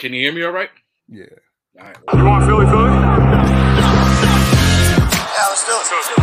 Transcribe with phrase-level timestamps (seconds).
[0.00, 0.70] Can you hear me all right?
[1.08, 1.24] Yeah.
[1.78, 1.96] All right.
[2.14, 2.88] You want Philly Philly?
[2.88, 3.76] Yeah,
[5.50, 5.72] let's do
[6.14, 6.19] it.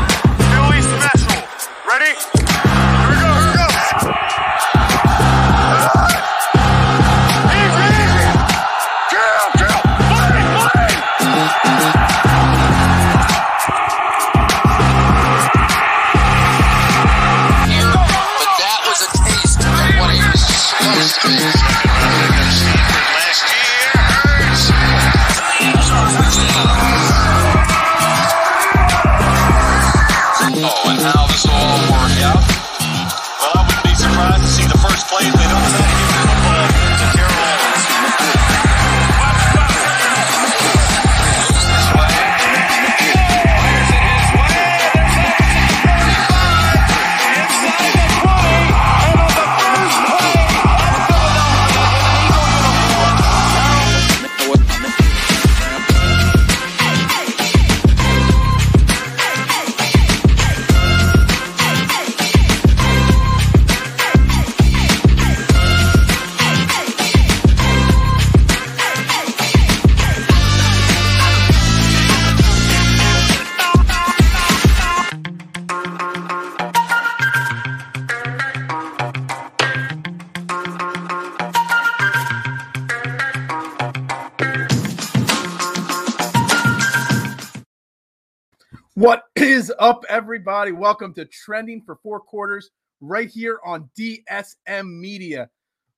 [89.80, 90.72] Up, everybody?
[90.72, 95.50] Welcome to Trending for Four Quarters right here on DSM Media.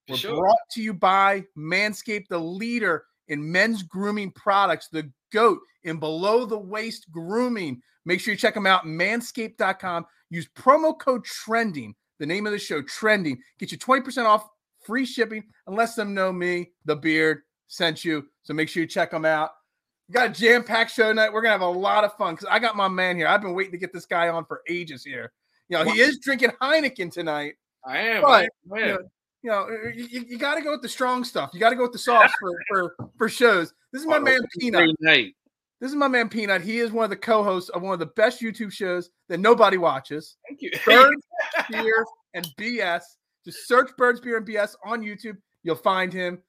[0.08, 0.36] We're Sure.
[0.36, 6.46] brought to you by Manscaped, the leader in men's grooming products, the GOAT in below
[6.46, 7.82] the waist grooming.
[8.06, 10.06] Make sure you check them out, manscaped.com.
[10.30, 13.42] Use promo code TRENDING, the name of the show, Trending.
[13.60, 14.50] Get you 20% off
[14.86, 18.28] free shipping and let them know me, the beard, sent you.
[18.44, 19.52] So make sure you check them out.
[20.10, 21.32] We got a jam packed show tonight.
[21.32, 23.28] We're gonna have a lot of fun because I got my man here.
[23.28, 25.32] I've been waiting to get this guy on for ages here.
[25.70, 27.54] You know, he is drinking Heineken tonight.
[27.86, 28.24] I am.
[28.24, 28.80] But, I am.
[28.82, 29.00] You know,
[29.44, 31.52] you, know, you, you got to go with the strong stuff.
[31.54, 33.72] You got to go with the sauce for, for for shows.
[33.94, 34.90] This is my oh, man Peanut.
[35.00, 35.36] Night.
[35.80, 36.64] This is my man Peanut.
[36.64, 39.78] He is one of the co-hosts of one of the best YouTube shows that nobody
[39.78, 40.38] watches.
[40.48, 40.72] Thank you.
[40.86, 41.22] Birds,
[41.70, 42.04] Beer,
[42.34, 43.04] and BS.
[43.46, 45.38] Just search Birds, Beer, and BS on YouTube.
[45.62, 46.42] You'll find him.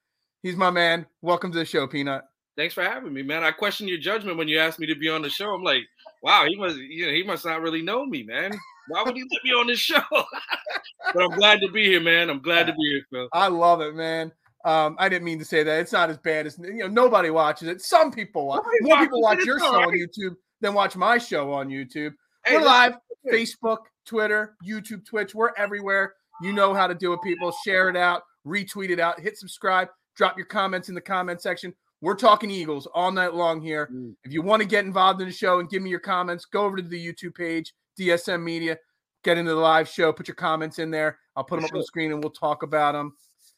[0.43, 1.05] He's my man.
[1.21, 2.25] Welcome to the show, Peanut.
[2.57, 3.45] Thanks for having me, man.
[3.45, 5.55] I questioned your judgment when you asked me to be on the show.
[5.55, 5.83] I'm like,
[6.23, 8.53] wow, he must, you know, he must not really know me, man.
[8.89, 10.03] Why would he let me on this show?
[10.11, 12.29] but I'm glad to be here, man.
[12.29, 13.29] I'm glad to be here, Phil.
[13.33, 14.33] I love it, man.
[14.65, 15.81] Um, I didn't mean to say that.
[15.81, 16.89] It's not as bad as you know.
[16.89, 17.81] Nobody watches it.
[17.81, 18.63] Some people watch.
[18.65, 19.95] Nobody More people watch your show all on.
[19.95, 22.13] YouTube than watch my show on YouTube.
[22.45, 22.95] Hey, We're live.
[23.31, 25.35] Facebook, Twitter, YouTube, Twitch.
[25.35, 26.15] We're everywhere.
[26.43, 27.53] You know how to do it, people.
[27.65, 31.75] Share it out, retweet it out, hit subscribe, drop your comments in the comment section.
[32.03, 33.89] We're talking Eagles all night long here.
[33.93, 34.15] Mm.
[34.25, 36.65] If you want to get involved in the show and give me your comments, go
[36.65, 38.79] over to the YouTube page, DSM Media,
[39.23, 41.19] get into the live show, put your comments in there.
[41.37, 43.13] I'll put them up on the screen and we'll talk about them.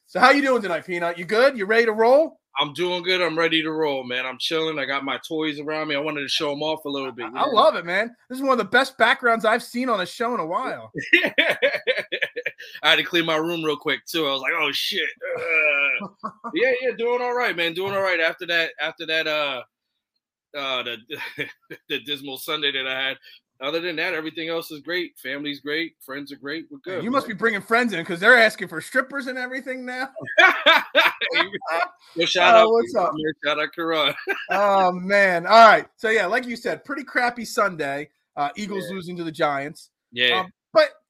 [0.07, 1.17] So, how you doing tonight, Peanut?
[1.17, 1.57] You good?
[1.57, 2.39] You ready to roll?
[2.59, 3.21] I'm doing good.
[3.21, 4.25] I'm ready to roll, man.
[4.25, 4.77] I'm chilling.
[4.77, 5.95] I got my toys around me.
[5.95, 7.25] I wanted to show them off a little bit.
[7.31, 7.51] you I know?
[7.51, 8.15] love it, man.
[8.29, 10.91] This is one of the best backgrounds I've seen on a show in a while.
[12.81, 14.27] I had to clean my room real quick too.
[14.27, 15.09] I was like, oh shit.
[15.39, 16.07] Uh,
[16.53, 17.73] yeah, yeah, doing all right, man.
[17.73, 19.63] Doing all right after that, after that, uh
[20.57, 20.97] uh the
[21.89, 23.17] the dismal Sunday that I had.
[23.61, 25.13] Other than that, everything else is great.
[25.17, 26.65] Family's great, friends are great.
[26.69, 27.03] We're good.
[27.03, 30.09] you must be bringing friends in because they're asking for strippers and everything now.
[32.15, 33.11] Yo, shout Oh, out, what's up?
[33.13, 33.33] man.
[33.43, 34.13] Shout out, Karan.
[34.51, 35.45] oh man!
[35.47, 38.09] All right, so yeah, like you said, pretty crappy Sunday.
[38.35, 38.95] Uh, Eagles Yeah.
[38.95, 40.51] losing to the Giants, Yeah, Um,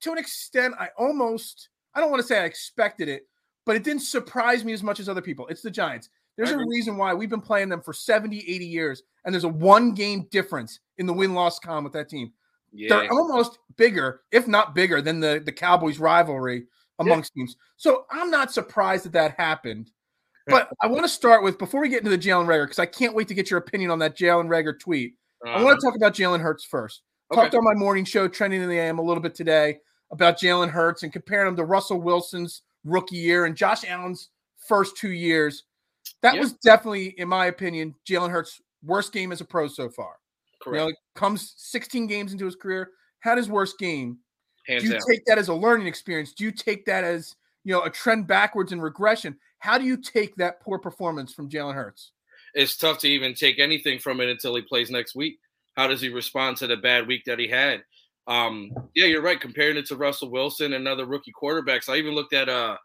[0.04, 3.24] to an extent, I almost I don't want to say I expected it,
[3.66, 5.48] but it didn't surprise me as much as other people.
[5.48, 6.10] It's the Giants.
[6.38, 9.50] There's a reason why we've been playing them for 70, 80 years, and there's a
[9.50, 12.34] one game difference in the win loss column with that team.
[12.72, 12.90] yeah.
[12.90, 16.66] They're almost bigger, if not bigger, than the, the Cowboys rivalry
[16.98, 17.56] amongst teams.
[17.78, 19.92] So I'm not surprised that that happened.
[20.48, 22.86] But I want to start with before we get into the Jalen Reagor, because I
[22.86, 25.14] can't wait to get your opinion on that Jalen Reagor tweet.
[25.46, 25.64] I Uh-huh.
[25.64, 27.04] want to talk about Jalen Hurts first.
[27.32, 27.40] Okay.
[27.44, 29.80] Talked on my morning show, Trending in the AM, a little bit today
[30.14, 34.30] about Jalen Hurts and comparing him to Russell Wilson's rookie year and Josh Allen's
[34.68, 35.64] first two years.
[36.22, 36.42] That Yeah.
[36.42, 40.20] was definitely, in my opinion, Jalen Hurts' worst game as a pro so far.
[40.62, 40.82] correct.
[40.82, 44.20] You know, comes 16 games into his career, had his worst game.
[44.66, 46.32] Hands Do you take that as a learning experience?
[46.32, 47.36] Do you take that as
[47.66, 49.38] you know a trend backwards in regression?
[49.60, 52.12] How do you take that poor performance from Jalen Hurts?
[52.54, 55.40] it's tough to even take anything from it until he plays next week.
[55.76, 57.84] How does he respond to the bad week that he had?
[58.28, 59.40] Um, yeah, you're right.
[59.40, 62.78] Comparing it to Russell Wilson and other rookie quarterbacks, I even looked at uh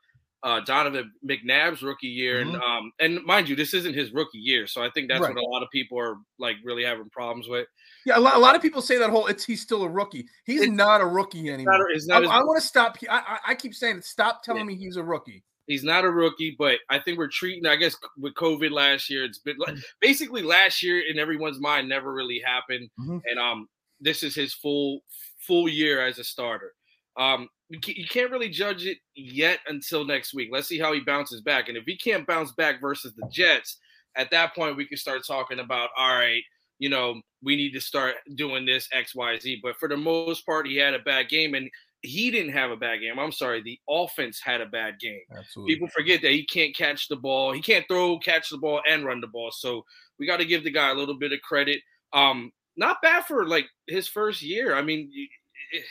[0.45, 4.69] uh, Donovan McNabb's rookie year, and um, and mind you, this isn't his rookie year,
[4.69, 5.35] so I think that's Mm-hmm.
[5.35, 5.35] Right.
[5.35, 7.67] what a lot of people are like really having problems with.
[8.07, 10.27] Yeah, a lot, a lot of people say that whole it's he's still a rookie.
[10.45, 11.79] He's It's- not a rookie anymore.
[11.79, 12.97] Not, it's not I, I want to stop.
[13.11, 14.05] I, I, keep saying it.
[14.05, 14.67] Stop telling Yeah.
[14.67, 15.43] me he's a rookie.
[15.67, 17.67] he's not a rookie, but I think we're treating.
[17.67, 21.89] I guess with COVID last year, it's been like basically last year in everyone's mind
[21.89, 23.21] never really happened, Mhm.
[23.29, 23.69] and um,
[24.01, 25.01] this is his full
[25.39, 26.75] full year as a starter.
[27.17, 30.49] Um, you can't really judge it yet until next week.
[30.53, 33.79] Let's see how he bounces back, and if he can't bounce back versus the Jets,
[34.17, 36.43] at that point we can start talking about all right,
[36.79, 39.61] you know, we need to start doing this X Y Z.
[39.63, 41.69] But for the most part, he had a bad game, and
[42.03, 43.19] he didn't have a bad game.
[43.19, 45.75] I'm sorry, the offense had a bad game Absolutely.
[45.75, 47.53] people forget that he can't catch the ball.
[47.53, 49.51] He can't throw, catch the ball, and run the ball.
[49.51, 49.85] So
[50.19, 51.81] we got to give the guy a little bit of credit.
[52.13, 54.75] Um, not bad for like his first year.
[54.75, 55.83] I mean, it- eh,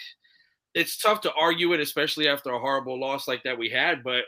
[0.74, 4.04] it's tough to argue it, especially after a horrible loss like that we had.
[4.04, 4.26] But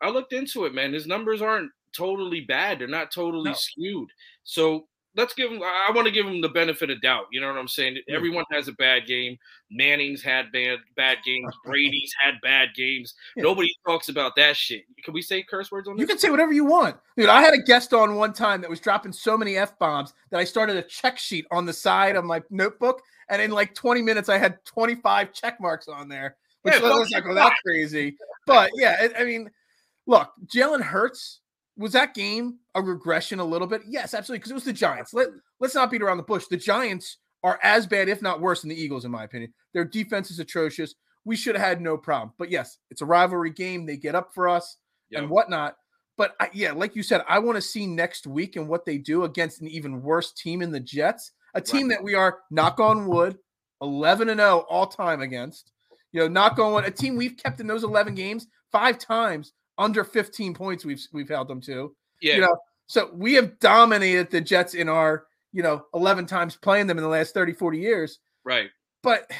[0.00, 0.92] I looked into it, man.
[0.92, 2.78] His numbers aren't totally bad.
[2.78, 3.56] They're not totally No.
[3.56, 4.10] skewed.
[4.44, 5.60] So let's give him.
[5.62, 7.26] I want to give him the benefit of doubt.
[7.32, 7.98] You know what I'm saying?
[8.08, 9.36] Everyone has a bad game.
[9.70, 11.52] Manning's had bad bad games.
[11.64, 13.14] Brady's had bad games.
[13.36, 13.42] Yeah.
[13.44, 14.84] Nobody talks about that shit.
[15.04, 16.02] Can we say curse words on this?
[16.02, 16.96] You can say whatever you want.
[17.16, 20.14] Dude, I had a guest on one time that was dropping so many F bombs
[20.30, 23.02] that I started a check sheet on the side of my notebook.
[23.28, 27.10] And in like 20 minutes, I had 25 check marks on there, which Yeah, let's
[27.10, 28.16] not go that crazy.
[28.46, 29.50] But yeah, it, I mean,
[30.06, 31.40] look, Jalen Hurts,
[31.78, 33.82] was that game a regression a little bit?
[33.86, 34.40] Yes, absolutely.
[34.40, 35.14] Because it was the Giants.
[35.14, 35.28] Let,
[35.60, 36.46] let's not beat around the bush.
[36.50, 39.54] The Giants are as bad, if not worse, than the Eagles, in my opinion.
[39.72, 40.96] Their defense is atrocious.
[41.24, 42.32] We should have had no problem.
[42.36, 43.86] But yes, it's a rivalry game.
[43.86, 44.76] They get up for us
[45.12, 45.76] and whatnot.
[46.16, 48.98] But I, yeah, like you said, I want to see next week and what they
[48.98, 52.80] do against an even worse team in the Jets, a team that we are knock
[52.80, 53.38] on wood,
[53.80, 55.70] eleven and zero all time against.
[56.10, 59.52] You know, knock on wood, a team we've kept in those eleven games five times
[59.78, 60.84] under fifteen points.
[60.84, 61.94] We've we've held them to.
[62.20, 66.56] Yeah, You know, so we have dominated the Jets in our you know eleven times
[66.56, 68.70] playing them in the last 30, 40 years right.
[69.02, 69.30] but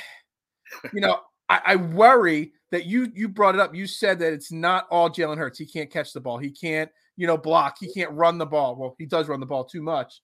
[0.93, 3.75] you know, I, I worry that you you brought it up.
[3.75, 5.59] You said that it's not all Jalen Hurts.
[5.59, 6.39] He can't catch the ball.
[6.39, 7.77] He can't, you know, block.
[7.81, 8.77] He can't run the ball.
[8.77, 10.21] Well, he does run the ball too much.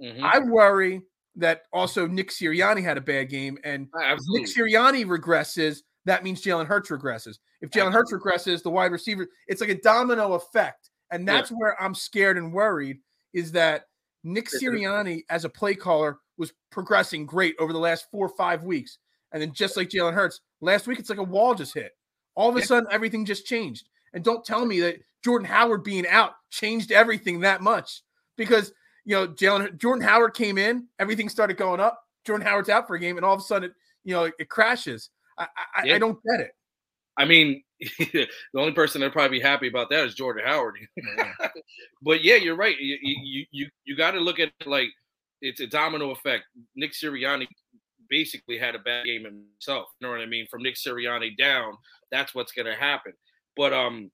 [0.00, 0.22] Mhm.
[0.22, 1.02] I worry
[1.36, 4.42] that also Nick Sirianni had a bad game, and Absolutely.
[4.42, 5.78] Nick Sirianni regresses.
[6.08, 7.38] That means Jalen Hurts regresses.
[7.60, 11.34] If Jalen Hurts regresses, the wide receiver, it's like a domino effect, and Yeah.
[11.34, 13.00] that's where I'm scared and worried.
[13.34, 13.84] Is that
[14.24, 14.68] Nick Yeah.
[14.70, 18.98] Sirianni as a play caller was progressing great over the last four or five weeks,
[19.32, 21.92] and then just like Jalen Hurts, last week it's like a wall just hit.
[22.34, 22.64] All of a Yeah.
[22.66, 23.88] sudden, everything just changed.
[24.14, 28.02] And don't tell me that Jordan Howard being out changed everything that much
[28.36, 28.72] because
[29.04, 32.02] you know Jalen Jordan Howard came in, everything started going up.
[32.24, 34.34] Jordan Howard's out for a game, and all of a sudden, it, you know, it,
[34.38, 35.10] it crashes.
[35.38, 35.46] I,
[35.76, 36.52] I, I don't get it.
[37.16, 40.76] I mean, the only person that'd probably be happy about that is Jordan Howard.
[42.02, 42.78] but yeah, you're right.
[42.78, 44.88] You you you, you got to look at it like
[45.40, 46.44] it's a domino effect.
[46.76, 47.46] Nick Sirianni
[48.08, 49.88] basically had a bad game himself.
[50.00, 50.46] You know what I mean?
[50.50, 51.74] From Nick Sirianni down,
[52.10, 53.12] that's what's going to happen.
[53.56, 54.10] But um,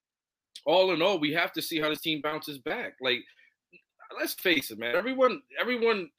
[0.66, 2.94] all in all, we have to see how this team bounces back.
[3.00, 3.20] Like,
[4.18, 4.96] let's face it, man.
[4.96, 6.10] Everyone, everyone.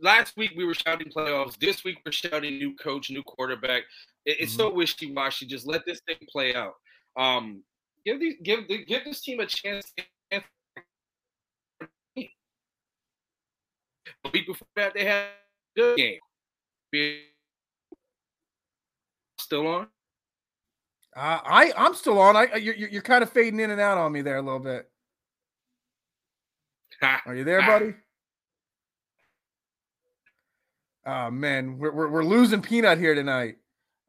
[0.00, 1.58] Last week we were shouting playoffs.
[1.58, 3.82] This week we're shouting new coach, new quarterback.
[4.24, 5.46] It- it's so wishy washy.
[5.46, 6.74] Just let this thing play out.
[7.16, 7.62] Um,
[8.04, 9.92] give these, give the, give this team a chance.
[14.22, 15.26] The week before that, they had
[15.76, 16.20] a good game.
[19.38, 19.86] Still on?
[21.14, 22.36] Uh, I I'm still on.
[22.36, 24.88] I you're, you're kind of fading in and out on me there a little bit.
[27.26, 27.94] Are you there, buddy?
[31.06, 33.56] Oh man, we're, we're, we're losing Peanut here tonight.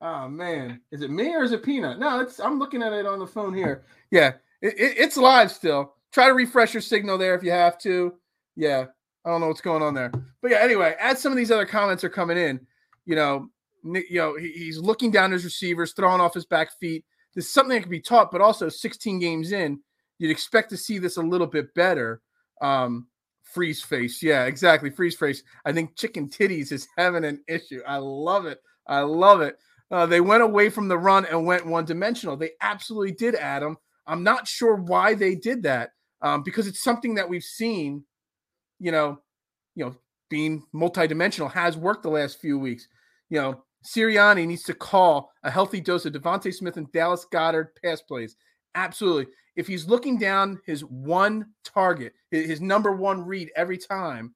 [0.01, 2.00] Oh man, is it me or is it Peanut?
[2.00, 3.84] No, it's I'm looking at it on the phone here.
[4.12, 5.94] Yeah, it, it- it's live still.
[6.12, 8.13] Try to refresh your signal there if you have to.
[8.56, 8.86] Yeah,
[9.25, 10.12] I don't know what's going on there,
[10.42, 10.60] but yeah.
[10.62, 12.60] Anyway, as some of these other comments are coming in,
[13.06, 13.50] you know,
[13.84, 17.06] you know, he- he's looking down his receivers, throwing off his back feet.
[17.36, 19.80] This is something that can be taught, but also 16 games in,
[20.18, 22.22] you'd expect to see this a little bit better.
[22.62, 23.08] Um,
[23.54, 25.44] freeze face, yeah, exactly, freeze face.
[25.66, 27.82] I think chicken titties is having an issue.
[27.88, 28.62] I love it.
[28.88, 29.58] I love it.
[29.89, 32.36] Uh, they went away from the run and went one dimensional.
[32.36, 33.77] They absolutely did, Adam.
[34.06, 38.04] I'm not sure why they did that um, because it's something that we've seen,
[38.80, 39.20] you know,
[39.75, 39.96] you know,
[40.30, 42.88] being multidimensional has worked the last few weeks.
[43.30, 47.70] You know, Sirianni needs to call a healthy dose of DeVonta Smith and Dallas Goedert
[47.84, 48.36] pass plays.
[48.75, 49.27] Absolutely.
[49.58, 54.34] If he's looking down his one target, his number one read every time,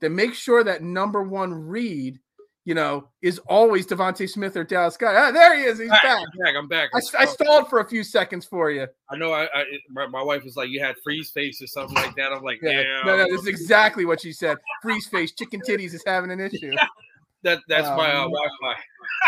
[0.00, 2.18] then make sure that number one read
[2.64, 5.14] you know, is always DeVonta Smith or Dallas Guy.
[5.14, 5.78] Ah, there he is.
[5.78, 6.18] He's Back, back.
[6.18, 6.54] I'm back.
[6.56, 6.90] I'm back.
[6.94, 8.86] I, I stalled for a few seconds for you.
[9.10, 9.32] I know.
[9.32, 12.32] I, I my, my wife was like, "You had freeze face or something like that."
[12.32, 12.80] I'm like, Yeah.
[12.80, 14.56] "Yeah, No, no, this is exactly what she said.
[14.82, 16.74] Freeze face, chicken titties is having an issue.
[17.42, 18.80] that that's my uh, Um, Wi-Fi."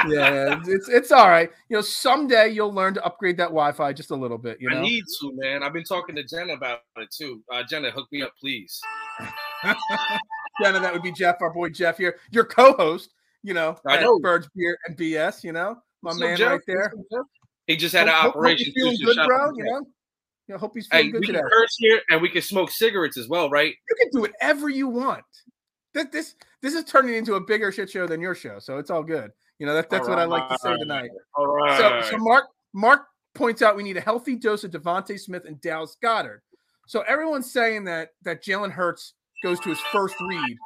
[0.09, 1.50] Yeah, it's, it's all right.
[1.68, 4.59] You know, someday you'll learn to upgrade that Wi-Fi just a little bit.
[4.61, 5.62] You know, I need to, man.
[5.62, 7.42] I've been talking to Jenna about it too.
[7.52, 8.80] Uh, Jenna, hook me up, please.
[10.62, 13.11] Jenna, that would be Jeff, our boy Jeff here, your co-host.
[13.42, 14.18] You know, I know.
[14.18, 15.45] Birds Beer and BS.
[15.45, 16.50] You know, my up, man Jeff?
[16.52, 16.92] right there.
[16.95, 17.26] What's up, Jeff?
[17.66, 18.64] He just had an Hope- hope- hope operation.
[18.66, 19.52] he's feeling good, bro.
[19.56, 19.78] You know,
[20.49, 21.38] you know, hope he's feeling Hey, good we today.
[21.40, 23.75] can curse here and we can smoke cigarettes as well, right?
[23.88, 25.25] You can do whatever you want.
[25.95, 28.90] This this this is turning into a bigger shit show than your show, so it's
[28.90, 29.30] all good.
[29.59, 31.11] You know, that, that's what I like to say tonight.
[31.35, 31.79] All right.
[31.79, 32.45] So, so Mark
[32.75, 36.41] Mark points out we need a healthy dose of DeVonta Smith and Dallas Goedert.
[36.87, 40.57] So everyone's saying that that Jalen Hurts goes to his first read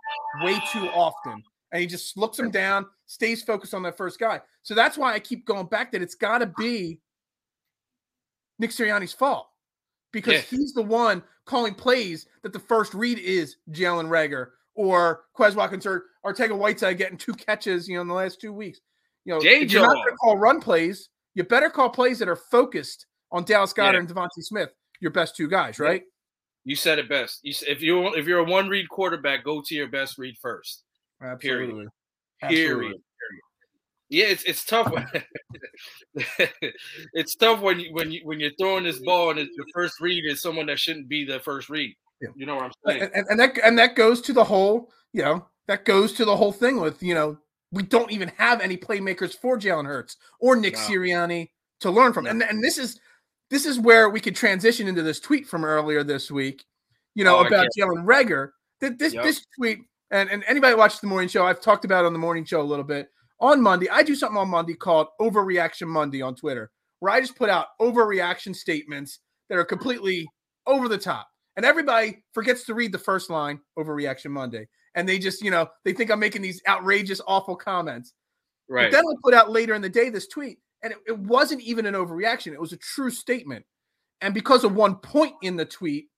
[0.43, 1.43] way too often,
[1.73, 4.41] and he just looks him down, stays focused on that first guy.
[4.63, 7.01] So that's why I keep going back that it's got to be
[8.59, 9.49] Nick Sirianni's fault
[10.13, 10.41] because Yeah.
[10.41, 14.49] he's the one calling plays that the first read is Jalen Reagor
[14.81, 18.81] or Quez Watkins or Arcega-Whiteside getting two catches, you know, in the last two weeks.
[19.25, 22.29] You know, if you're not going to call run plays, you better call plays that
[22.29, 23.99] are focused on Dallas Goedert Yeah.
[24.01, 24.71] and DeVonta Smith,
[25.01, 26.03] your best two guys, right?
[26.65, 27.41] You said it best.
[27.43, 30.85] You if you if you're a one read quarterback, go to your best read first.
[31.23, 31.69] Absolutely.
[31.69, 31.89] Period.
[32.43, 32.85] Absolutely.
[32.87, 33.01] Period.
[34.09, 34.91] Yeah, it's it's tough.
[34.91, 35.07] when-
[37.13, 40.01] it's tough when you when you when you're throwing this ball and it's your first
[40.01, 41.95] read is someone that shouldn't be the first read.
[42.21, 42.29] Yeah.
[42.35, 43.11] You know what I'm saying?
[43.15, 46.37] And, and, that and that goes to the whole, you know, that goes to the
[46.37, 47.39] whole thing with, you know,
[47.73, 50.81] we don't even have any playmakers for Jalen Hurts or Nick No.
[50.81, 51.51] Sirianni
[51.81, 52.27] to learn from.
[52.27, 53.01] And and this is
[53.51, 56.65] this is where we could transition into this tweet from earlier this week,
[57.15, 58.51] you know, Oh, about Jalen Reagor.
[58.81, 59.25] That this Yep.
[59.25, 62.19] this tweet and, and anybody watches the morning show, I've talked about it on the
[62.19, 63.09] morning show a little bit.
[63.41, 67.37] On Monday, I do something on Monday called Overreaction Monday on Twitter, where I just
[67.37, 70.29] put out overreaction statements that are completely
[70.67, 71.29] over the top.
[71.57, 74.69] And everybody forgets to read the first line, over Reaction Monday.
[74.95, 78.15] And they just, you know, they think I'm making these outrageous, awful comments.
[78.69, 78.91] right.
[78.91, 81.61] But then I put out later in the day this tweet, and it, it wasn't
[81.63, 82.53] even an overreaction.
[82.53, 83.65] It was a true statement.
[84.21, 86.09] And because of one point in the tweet,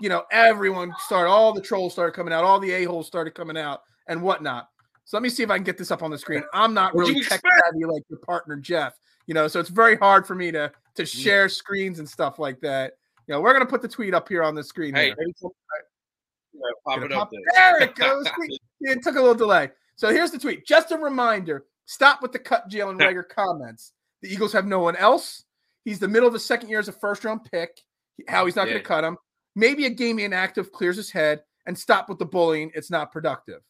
[0.00, 3.56] you know, everyone started, all the trolls started coming out, all the a-holes started coming
[3.56, 4.68] out and whatnot.
[5.04, 6.44] So let me see if I can get this up on the screen.
[6.54, 8.94] I'm not really tech savvy like your partner Jeff,
[9.26, 12.60] you know, so it's very hard for me to to share screens and stuff like
[12.60, 12.92] that.
[13.30, 14.92] You know, we're gonna put the tweet up here on the screen.
[14.92, 17.40] hey, yeah, pop it up there.
[17.54, 18.26] There it goes.
[18.80, 19.70] It took a little delay.
[19.94, 20.66] So here's the tweet.
[20.66, 23.92] Just a reminder: stop with the cut Jalen Reagor comments.
[24.22, 25.44] The Eagles have no one else.
[25.84, 27.80] He's the middle of the second year as a first round pick.
[28.26, 29.16] How he's not going to cut him.
[29.54, 32.72] Maybe a game inactive clears his head and stop with the bullying.
[32.74, 33.60] It's not productive.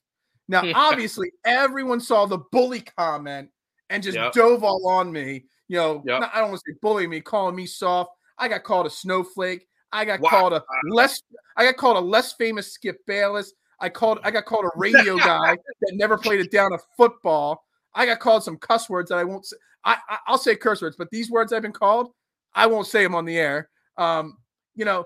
[0.49, 3.50] Now, obviously, everyone saw the bully comment
[3.90, 4.33] and just Yep.
[4.33, 5.45] dove all on me.
[5.69, 6.21] You know, Yep.
[6.23, 8.12] not- I don't want to say bullying me, calling me soft.
[8.40, 9.68] I got called a snowflake.
[9.92, 10.30] I got Wow.
[10.30, 11.23] called a less.
[11.56, 13.52] I got called a less famous Skip Bayless.
[13.80, 14.18] I called.
[14.23, 17.64] I got called a radio guy that never played it down a football.
[17.94, 19.56] I got called some cuss words that I won't say.
[19.85, 22.12] I, I I'll say curse words, but these words I've been called,
[22.54, 23.68] I won't say them on the air.
[23.97, 24.38] Um,
[24.75, 25.04] you know,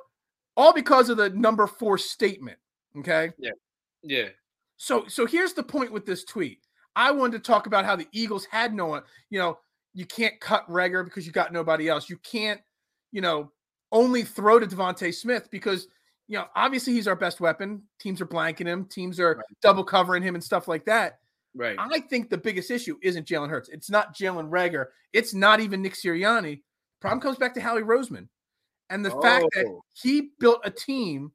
[0.57, 2.59] all because of the number four statement.
[2.99, 3.31] Okay.
[3.39, 3.53] Yeah.
[4.03, 4.29] Yeah.
[4.77, 6.61] So so here's the point with this tweet.
[6.97, 9.03] I wanted to talk about how the Eagles had no one.
[9.31, 9.59] You know,
[9.95, 12.09] you can't cut Reagor because you got nobody else.
[12.09, 12.61] You can't,
[13.15, 13.51] you know,
[13.93, 15.87] only throw to DeVonta Smith because
[16.27, 17.81] you know obviously he's our best weapon.
[18.01, 18.85] Teams are blanking him.
[18.87, 19.45] Teams are Right.
[19.63, 21.21] double covering him and stuff like that.
[21.55, 21.77] Right.
[21.79, 23.69] I think the biggest issue isn't Jalen Hurts.
[23.69, 24.87] It's not Jalen Reagor.
[25.13, 26.63] It's not even Nick Sirianni.
[27.01, 28.27] Problem comes back to Howie Roseman
[28.91, 29.85] and the fact that Oh.
[29.93, 31.31] he built a team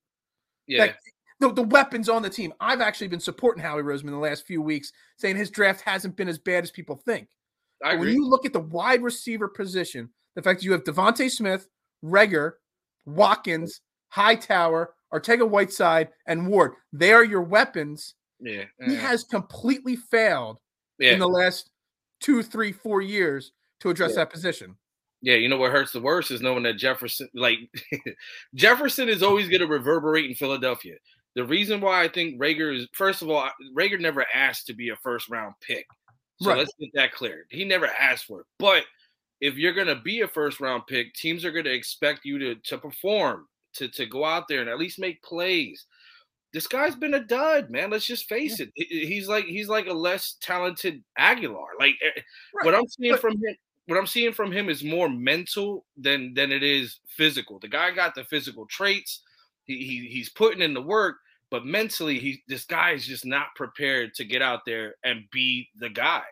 [0.68, 0.88] Yeah.
[0.88, 1.00] that
[1.40, 2.54] the, the weapons on the team.
[2.60, 6.28] I've actually been supporting Howie Roseman the last few weeks, saying his draft hasn't been
[6.28, 7.30] as bad as people think.
[7.82, 10.10] When you look at the wide receiver position,
[10.40, 11.68] the fact that you have DeVonta Smith,
[12.04, 12.54] Reagor,
[13.06, 18.16] Watkins, Hightower, Arcega-Whiteside, and Ward, they are your weapons.
[18.40, 18.64] yeah.
[18.86, 20.58] He has completely failed
[20.98, 21.12] yeah.
[21.12, 21.70] in the last
[22.22, 24.18] two, three, four years to address Yeah.
[24.18, 24.78] that position.
[25.22, 27.58] Yeah, you know what hurts the worst is knowing that Jefferson, like
[28.56, 30.96] Jefferson, is always going to reverberate in Philadelphia.
[31.36, 34.90] The reason why I think Reagor is, first of all, Reagor never asked to be
[34.90, 35.86] a first round pick.
[36.42, 36.60] So Right.
[36.60, 37.46] let's get that clear.
[37.50, 38.46] He never asked for it.
[38.60, 38.86] But
[39.42, 42.40] if you're going to be a first round pick, teams are going to expect you
[42.40, 45.86] to to perform, to to go out there and at least make plays.
[46.52, 47.92] This guy's been a dud, man.
[47.92, 48.72] Let's just face it.
[48.76, 51.68] He's like he's like a less talented Agholor.
[51.80, 52.22] Like eh,
[52.64, 53.56] what I'm seeing but- from him,
[53.86, 57.60] what I'm seeing from him is more mental than than it is physical.
[57.60, 59.22] The guy got the physical traits.
[59.66, 61.18] He, he he's putting in the work,
[61.52, 65.70] but mentally, he this guy is just not prepared to get out there and be
[65.76, 66.24] the guy.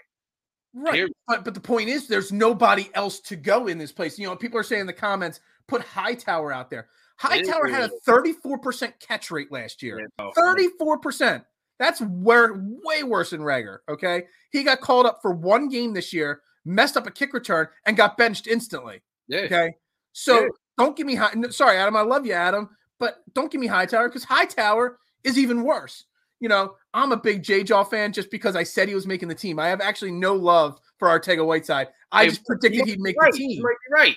[0.77, 0.93] Right.
[0.93, 1.13] Period.
[1.27, 4.19] But but the point is there's nobody else to go in this place.
[4.19, 6.87] You know, people are saying in the comments, put Hightower out there.
[7.17, 10.07] Hightower had a 34% catch rate last year.
[10.19, 11.43] Oh, 34%.
[11.79, 12.53] That's where
[12.83, 13.79] way worse than Reagor.
[13.89, 14.25] Okay.
[14.51, 17.97] He got called up for one game this year, messed up a kick return, and
[17.97, 19.01] got benched instantly.
[19.27, 19.41] Yeah.
[19.41, 19.73] Okay.
[20.13, 20.47] So Yeah.
[20.77, 21.33] don't give me high.
[21.49, 21.95] Sorry, Adam.
[21.95, 22.69] I love you, Adam,
[22.99, 26.05] but don't give me Hightower because Hightower is even worse.
[26.39, 29.27] You know, I'm a big J Jaw fan just because I said he was making
[29.27, 29.59] the team.
[29.59, 31.87] I have actually no love for Arcega-Whiteside.
[32.11, 33.31] I Hey, just predicted he'd make right.
[33.31, 33.63] the team.
[33.63, 33.75] Right.
[33.91, 34.15] Right.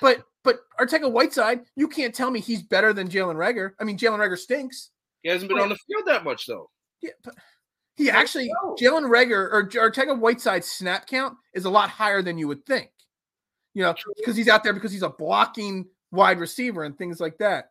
[0.00, 3.72] But but Arcega-Whiteside, you can't tell me he's better than Jalen Reagor.
[3.78, 4.90] I mean, Jalen Reagor stinks.
[5.22, 6.70] He hasn't been on the field that much though.
[7.02, 7.34] Yeah, but
[7.96, 8.50] he actually.
[8.80, 12.90] Jalen Reagor or Arcega-Whiteside's snap count is a lot higher than you would think.
[13.74, 17.38] You know, because he's out there because he's a blocking wide receiver and things like
[17.38, 17.70] that.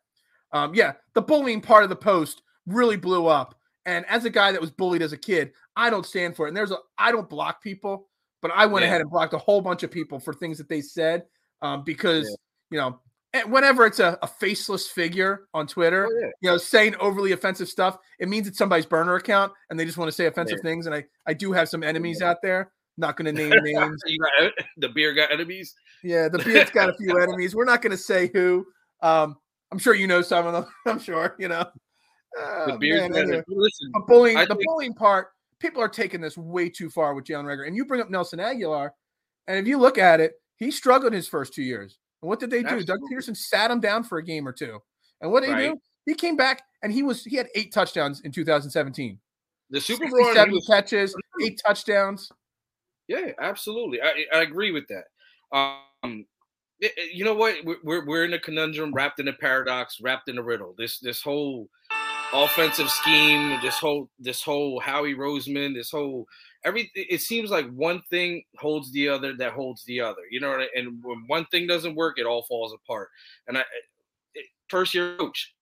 [0.54, 3.56] Um, yeah, the bullying part of the post really blew up.
[3.86, 6.50] And as a guy that was bullied as a kid, I don't stand for it.
[6.50, 8.08] And there's a I don't block people,
[8.42, 8.90] but I went Yeah.
[8.90, 11.26] ahead and blocked a whole bunch of people for things that they said
[11.62, 12.36] um, because Yeah.
[12.72, 13.00] you know
[13.46, 16.30] whenever it's a, a faceless figure on Twitter, Oh, yeah.
[16.42, 20.00] you know, saying overly offensive stuff, it means it's somebody's burner account and they just
[20.00, 20.88] want to say offensive things.
[20.88, 22.72] And I, I do have some enemies out there.
[22.98, 24.02] Not going to name names.
[24.78, 25.76] The beer got enemies.
[26.04, 27.56] Yeah, the beer's got a few enemies.
[27.56, 28.66] We're not going to say who.
[29.04, 29.38] Um,
[29.72, 30.66] I'm sure you know some of them.
[30.88, 31.66] I'm sure you know.
[32.36, 33.44] The Oh, beer's man, anyway.
[33.48, 37.26] Listen, bullying, I the think- bullying part, people are taking this way too far with
[37.26, 37.68] Jalen Reagor.
[37.68, 38.92] And you bring up Nelson Agholor,
[39.48, 41.98] and if you look at it, he struggled his first two years.
[42.22, 42.84] And what did they do?
[42.84, 44.80] Doug Pederson sat him down for a game or two.
[45.22, 45.82] And what did he do?
[46.06, 49.20] He came back and he was he had eight touchdowns in 2017.
[49.70, 50.18] the Super Bowl.
[50.18, 52.30] 67 he was- catches, eight touchdowns.
[53.08, 54.02] Yeah, absolutely.
[54.02, 55.06] I, I agree with that.
[55.52, 56.26] Um,
[57.14, 57.56] you know what?
[57.66, 60.74] We're- We're we're in a conundrum, wrapped in a paradox, wrapped in a riddle.
[60.78, 61.70] This this whole
[62.34, 66.26] offensive scheme, this whole this whole Howie Roseman, this whole
[66.64, 66.92] every.
[66.96, 70.22] It seems like one thing holds the other that holds the other.
[70.30, 73.10] You know, and when one thing doesn't work, it all falls apart.
[73.48, 73.64] And I
[74.70, 75.54] first year coach,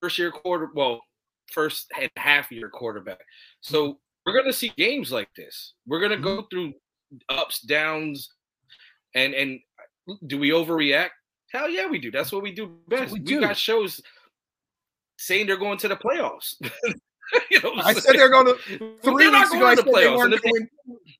[0.00, 1.00] first year quarter, well,
[1.52, 3.20] first and half year quarterback.
[3.60, 3.96] So mm-hmm.
[4.26, 5.74] we're gonna see games like this.
[5.86, 6.46] We're gonna go mm-hmm.
[6.50, 6.74] through
[7.28, 8.30] ups, downs,
[9.14, 9.60] and and
[10.26, 11.10] do we overreact?
[11.50, 12.10] Hell yeah, we do.
[12.10, 13.12] That's what we do best.
[13.12, 13.40] we We, do.
[13.40, 14.02] got shows
[15.18, 16.54] saying they're going to the playoffs.
[17.50, 19.66] you know, I said they're going to three weeks ago.
[19.66, 20.68] I said the they weren't going.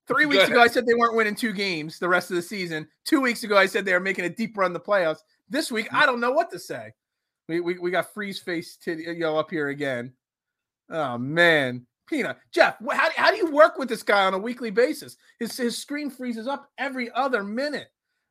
[0.07, 2.89] Three weeks ago, I said they weren't winning two games the rest of the season.
[3.05, 5.19] Two weeks ago, I said they were making a deep run the playoffs.
[5.51, 6.93] This week, I don't know what to say.
[7.49, 10.13] We we, we got freeze face to you know up here again.
[10.91, 14.71] Oh man, Peanut Jeff, how, how do you work with this guy on a weekly
[14.71, 15.17] basis?
[15.39, 17.89] His his screen freezes up every other minute.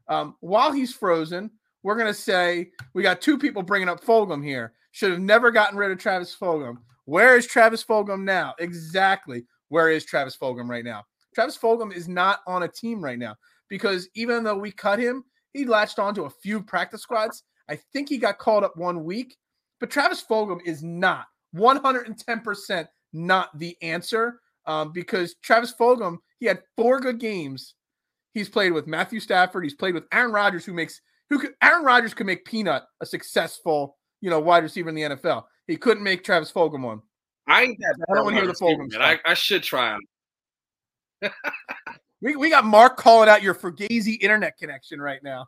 [0.08, 1.52] Um, while he's frozen,
[1.84, 4.74] we're gonna say we got two people bringing up Fulgham here.
[4.92, 6.78] Should have never gotten rid of Travis Fulgham.
[7.06, 8.54] Where is Travis Fulgham now?
[8.60, 9.46] Exactly.
[9.70, 11.04] Where is Travis Fulgham right now?
[11.34, 13.36] Travis Fulgham is not on a team right now
[13.70, 17.44] because even though we cut him, he latched onto a few practice squads.
[17.70, 19.38] I think he got called up one week,
[19.80, 26.62] but Travis Fulgham is not 110% not the answer um, because Travis Fulgham, he had
[26.76, 27.76] four good games.
[28.34, 29.64] He's played with Matthew Stafford.
[29.64, 33.06] He's played with Aaron Rodgers, who makes who could Aaron Rodgers could make Peanut a
[33.06, 35.44] successful, you know, wide receiver in the NFL.
[35.68, 37.02] He couldn't make Travis Fulgham one.
[37.48, 38.90] I ain't that I don't wanna hear the Fulgham.
[39.00, 39.96] I, I should try
[41.22, 41.32] him.
[42.22, 45.46] We, we got Mark calling out your Fugazi internet connection right now.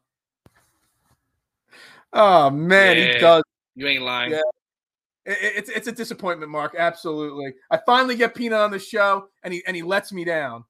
[2.13, 3.43] Oh man, he does.
[3.75, 4.31] You ain't lying.
[4.31, 4.41] Yeah.
[5.25, 6.75] It- it- it's it's a disappointment, Mark.
[6.77, 7.53] Absolutely.
[7.71, 10.63] I finally get Peanut on the show, and he and he lets me down.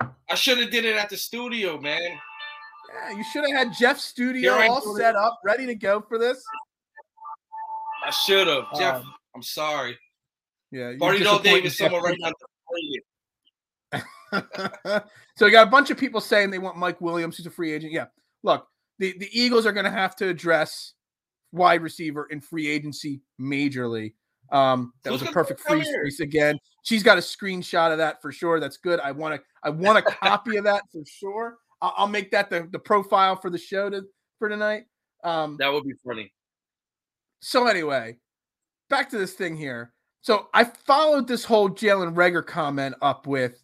[0.00, 2.18] I should have did it at the studio, man.
[2.92, 6.42] Yeah, you should have had Jeff's studio all set up, ready to go for this.
[8.04, 8.64] I should have.
[8.76, 9.98] Jeff, Um, I'm sorry.
[10.70, 12.32] Yeah, you're Barty Dale disappointing Davis, someone right now.
[15.36, 17.72] so you got a bunch of people saying they want Mike Williams, who's a free
[17.72, 17.92] agent.
[17.92, 18.06] Yeah,
[18.42, 18.66] look,
[18.98, 20.94] the, the Eagles are going to have to address
[21.52, 24.14] wide receiver in free agency majorly.
[24.50, 26.58] Um, that Who's was a perfect free space again.
[26.82, 28.60] She's got a screenshot of that for sure.
[28.60, 28.98] That's good.
[29.00, 31.56] I want to I want a copy of that for sure.
[31.80, 34.02] I'll, make that the, the profile for the show to
[34.38, 34.84] for tonight.
[35.24, 36.32] Um, That would be funny.
[37.40, 38.18] so anyway,
[38.90, 39.92] back to this thing here.
[40.22, 43.62] So I followed this whole Jalen Reagor comment up with,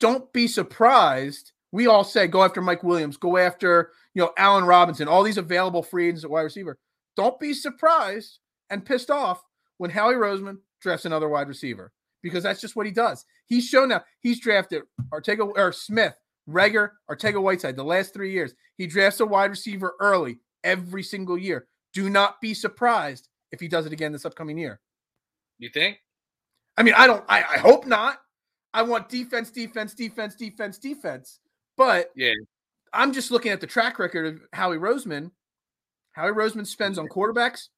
[0.00, 4.64] "Don't be surprised." We all say go after Mike Williams, go after you know Allen
[4.64, 6.78] Robinson, all these available free agents at wide receiver.
[7.16, 9.42] Don't be surprised and pissed off
[9.78, 13.24] when Howie Roseman drafts another wide receiver because that's just what he does.
[13.46, 16.14] He's shown now he's drafted Arcega or Smith,
[16.48, 18.54] Reagor, Ortega Whiteside the last three years.
[18.76, 21.66] He drafts a wide receiver early every single year.
[21.92, 24.80] Do not be surprised if he does it again this upcoming year.
[25.58, 25.98] You think?
[26.76, 27.24] I mean, I don't.
[27.28, 28.18] I, I hope not.
[28.74, 31.40] I want defense, defense, defense, defense, defense.
[31.76, 32.32] But Yeah.
[32.94, 35.30] I'm just looking at the track record of Howie Roseman.
[36.12, 37.18] Howie Roseman spends on mm-hmm.
[37.18, 37.68] quarterbacks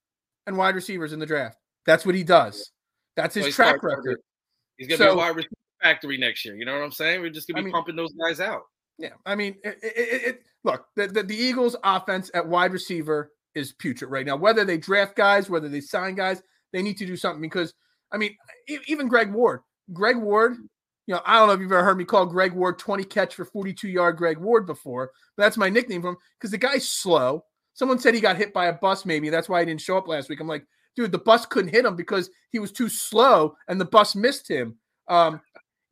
[0.46, 1.58] and wide receivers in the draft.
[1.86, 2.72] That's what he does.
[3.16, 4.20] That's his So track record.
[4.76, 6.56] He's gonna So- be a wide receiver factory next year.
[6.56, 7.20] You know what I'm saying?
[7.20, 8.62] We're just gonna I be mean- pumping those guys out.
[8.96, 13.32] Yeah, I mean, it, it, it, look, the, the the Eagles' offense at wide receiver
[13.54, 14.36] is putrid right now.
[14.36, 16.40] Whether they draft guys, whether they sign guys,
[16.72, 17.74] they need to do something because
[18.12, 18.36] I mean,
[18.86, 19.60] even Greg Ward,
[19.92, 20.56] Greg Ward,
[21.06, 23.34] you know, I don't know if you've ever heard me call Greg Ward 20 catch
[23.34, 26.88] for 42 yard Greg Ward before, but that's my nickname for him because the guy's
[26.88, 27.44] slow.
[27.74, 30.06] Someone said he got hit by a bus, maybe that's why he didn't show up
[30.06, 30.38] last week.
[30.38, 33.84] I'm like, dude, the bus couldn't hit him because he was too slow and the
[33.84, 34.76] bus missed him.
[35.08, 35.40] Um,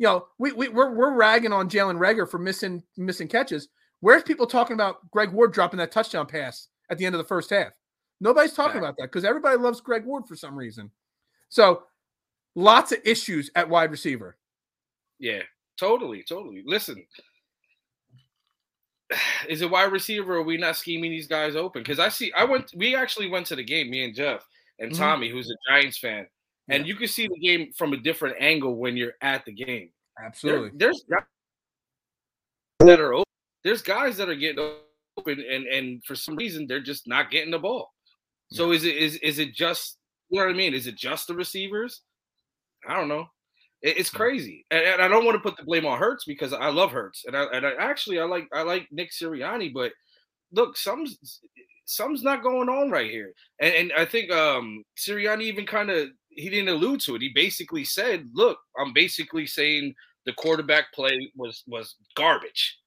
[0.02, 3.68] you know, we, we we're we're ragging on Jalen Reagor for missing missing catches.
[4.00, 7.28] Where's people talking about Greg Ward dropping that touchdown pass at the end of the
[7.28, 7.70] first half?
[8.20, 10.90] Nobody's talking about that because everybody loves Greg Ward for some reason.
[11.50, 11.84] So
[12.56, 14.36] lots of issues at wide receiver.
[15.20, 15.42] Yeah,
[15.78, 16.64] totally, totally.
[16.66, 17.06] Listen,
[19.48, 20.34] is it wide receiver?
[20.34, 21.80] Or are we not scheming these guys open?
[21.80, 22.72] Because I see, I went.
[22.74, 23.88] We actually went to the game.
[23.88, 24.44] Me and Jeff
[24.80, 24.98] and Mhm.
[24.98, 26.26] Tommy, who's a Giants fan,
[26.72, 26.88] and Yeah.
[26.92, 29.90] you can see the game from a different angle when you're at the game.
[30.16, 30.70] There- Absolutely.
[30.74, 31.24] there's guys
[32.80, 33.24] that are open.
[33.64, 34.58] There's guys that are getting
[35.16, 37.92] open, and and for some reason they're just not getting the ball.
[38.50, 39.98] So is it is is it just
[40.30, 40.74] you know what I mean?
[40.74, 42.02] Is it just the receivers?
[42.86, 43.26] I don't know.
[43.82, 46.52] It- it's crazy, and, and I don't want to put the blame on Hurts because
[46.52, 49.92] I love Hurts, and I and I actually I like I like Nick Sirianni, but
[50.52, 51.40] look, some's
[51.84, 56.10] something's not going on right here, and and I think um Sirianni even kind of
[56.36, 57.22] he didn't allude to it.
[57.22, 59.94] He basically said, "Look, I'm basically saying
[60.26, 62.78] the quarterback play was was garbage."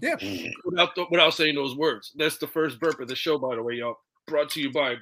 [0.00, 0.16] Yeah.
[0.64, 2.12] Without the, without saying those words.
[2.16, 3.96] That's the first burp of the show, by the way, y'all.
[4.26, 4.96] Brought to you by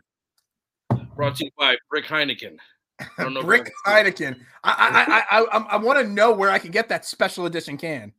[1.14, 2.56] brought to you by Brick Heineken.
[3.00, 3.40] I don't know.
[3.40, 4.40] if Rick Heineken.
[4.64, 7.76] I I I I, I want to know where I can get that special edition
[7.76, 8.12] can.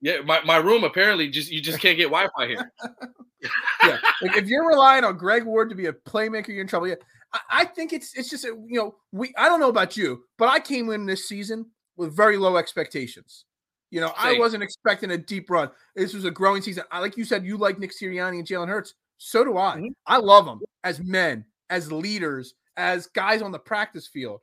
[0.00, 2.72] Yeah, my, my room apparently just you just can't get Wi-Fi here.
[3.84, 3.98] yeah.
[4.22, 6.88] Like if you're relying on Greg Ward to be a playmaker, you're in trouble.
[6.88, 6.96] Yeah.
[7.32, 10.24] I, I think it's it's just a, you know we I don't know about you,
[10.38, 13.44] but I came in this season with very low expectations.
[13.90, 15.70] You know, I wasn't expecting a deep run.
[15.94, 16.84] This was a growing season.
[16.90, 18.94] I like you said, you like Nick Sirianni and Jalen Hurts.
[19.18, 19.76] So do I.
[19.76, 19.94] Mhm.
[20.06, 24.40] I love them as men, as leaders, as guys on the practice field.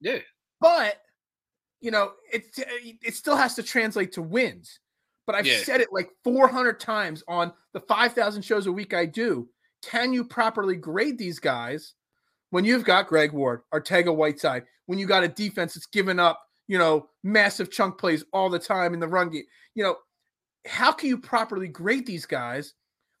[0.00, 0.20] Yeah.
[0.60, 1.02] But
[1.80, 2.46] you know, it
[3.02, 4.80] it still has to translate to wins.
[5.26, 5.58] But I've Yeah.
[5.58, 9.50] said it like 400 times on the 5,000 shows a week I do.
[9.82, 11.94] Can you properly grade these guys
[12.50, 16.78] when you've got Greg Ward, Arcega-Whiteside, when you got a defense that's given up, you
[16.78, 19.44] know, massive chunk plays all the time in the run game?
[19.74, 19.96] You know,
[20.66, 22.74] how can you properly grade these guys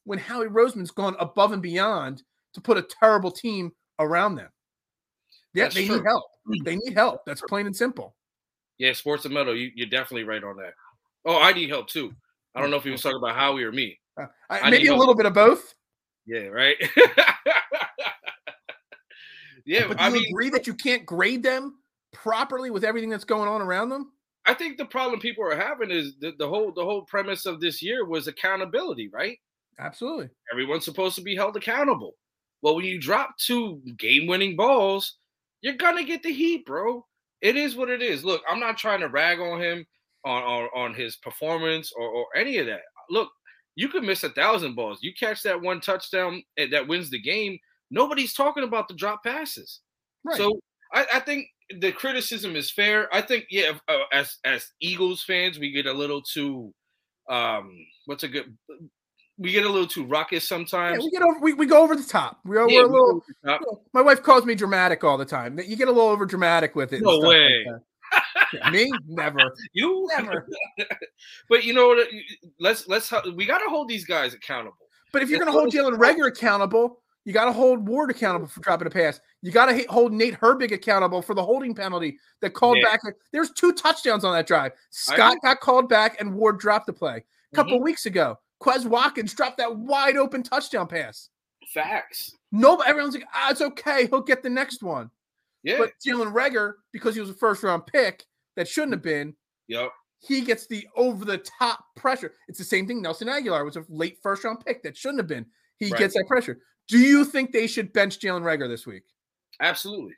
[0.04, 2.22] when Howie Roseman's gone above and beyond
[2.54, 4.48] to put a terrible team around them?
[5.54, 5.96] Yeah, That's they true.
[5.96, 6.24] need help.
[6.64, 7.24] They need help.
[7.26, 8.14] That's plain and simple.
[8.78, 10.72] Yeah, Sports and Metal, you, you're definitely right on that.
[11.24, 12.12] Oh, I need help too.
[12.54, 13.98] I don't know if he was talking about Howie or me.
[14.20, 15.00] Uh, I, I maybe a help.
[15.00, 15.74] little bit of both.
[16.26, 16.76] Yeah, right.
[19.68, 21.76] yeah, But do I you mean, agree that you can't grade them
[22.12, 24.12] properly with everything that's going on around them?
[24.46, 27.60] I think the problem people are having is the, the whole the whole premise of
[27.60, 29.38] this year was accountability, right?
[29.78, 30.30] Absolutely.
[30.50, 32.14] Everyone's supposed to be held accountable.
[32.62, 35.18] Well, when you drop two game-winning balls,
[35.60, 37.04] you're gonna get the heat, bro.
[37.42, 38.24] It is what it is.
[38.24, 39.86] Look, I'm not trying to rag on him
[40.24, 42.80] on on, on his performance or, or any of that.
[43.10, 43.28] Look,
[43.76, 45.00] you could miss a thousand balls.
[45.02, 47.58] You catch that one touchdown eh, that wins the game.
[47.90, 49.80] Nobody's talking about the drop passes.
[50.24, 50.36] Right.
[50.36, 50.60] So
[50.92, 51.46] I, I think
[51.80, 53.12] the criticism is fair.
[53.14, 56.72] I think yeah, uh, as as Eagles fans, we get a little too
[57.28, 57.70] um
[58.06, 58.56] what's a good
[59.38, 61.04] we get a little too ruckus Yeah, sometimes.
[61.04, 61.38] we get over.
[61.40, 62.40] We, we go over the top.
[62.44, 62.90] We're, Yeah, we're a little.
[62.90, 63.60] go over the top.
[63.60, 65.58] you know, my wife calls me dramatic all the time.
[65.64, 67.02] You get a little over dramatic with it.
[67.02, 67.66] No stuff like way.
[68.52, 70.48] Yeah, me never, You never.
[71.48, 72.08] but you know what?
[72.58, 74.76] Let's let's we got to hold these guys accountable.
[75.12, 78.46] But if you're going to hold Jalen Reagor accountable, you got to hold Ward accountable
[78.46, 79.20] for dropping a pass.
[79.42, 82.84] You got to hold Nate Herbig accountable for the holding penalty that called Yeah.
[82.84, 83.00] back.
[83.32, 84.72] There's two touchdowns on that drive.
[84.88, 87.22] Scott got called back and Ward dropped the play.
[87.52, 87.82] A couple Mhm.
[87.82, 91.28] weeks ago, Quez Watkins dropped that wide open touchdown pass.
[91.74, 92.34] Facts.
[92.50, 94.06] No, everyone's like, ah, it's okay.
[94.06, 95.10] He'll get the next one.
[95.62, 95.76] Yeah.
[95.76, 98.24] But Jalen Reagor, because he was a first round pick
[98.56, 99.36] that shouldn't have been,
[99.66, 99.90] yep.
[100.20, 102.32] he gets the over the top pressure.
[102.48, 103.02] It's the same thing.
[103.02, 105.44] Nelson Agholor was a late first round pick that shouldn't have been.
[105.76, 105.98] He Right.
[105.98, 106.62] gets that pressure.
[106.88, 109.02] Do you think they should bench Jalen Reagor this week
[109.60, 110.14] Absolutely.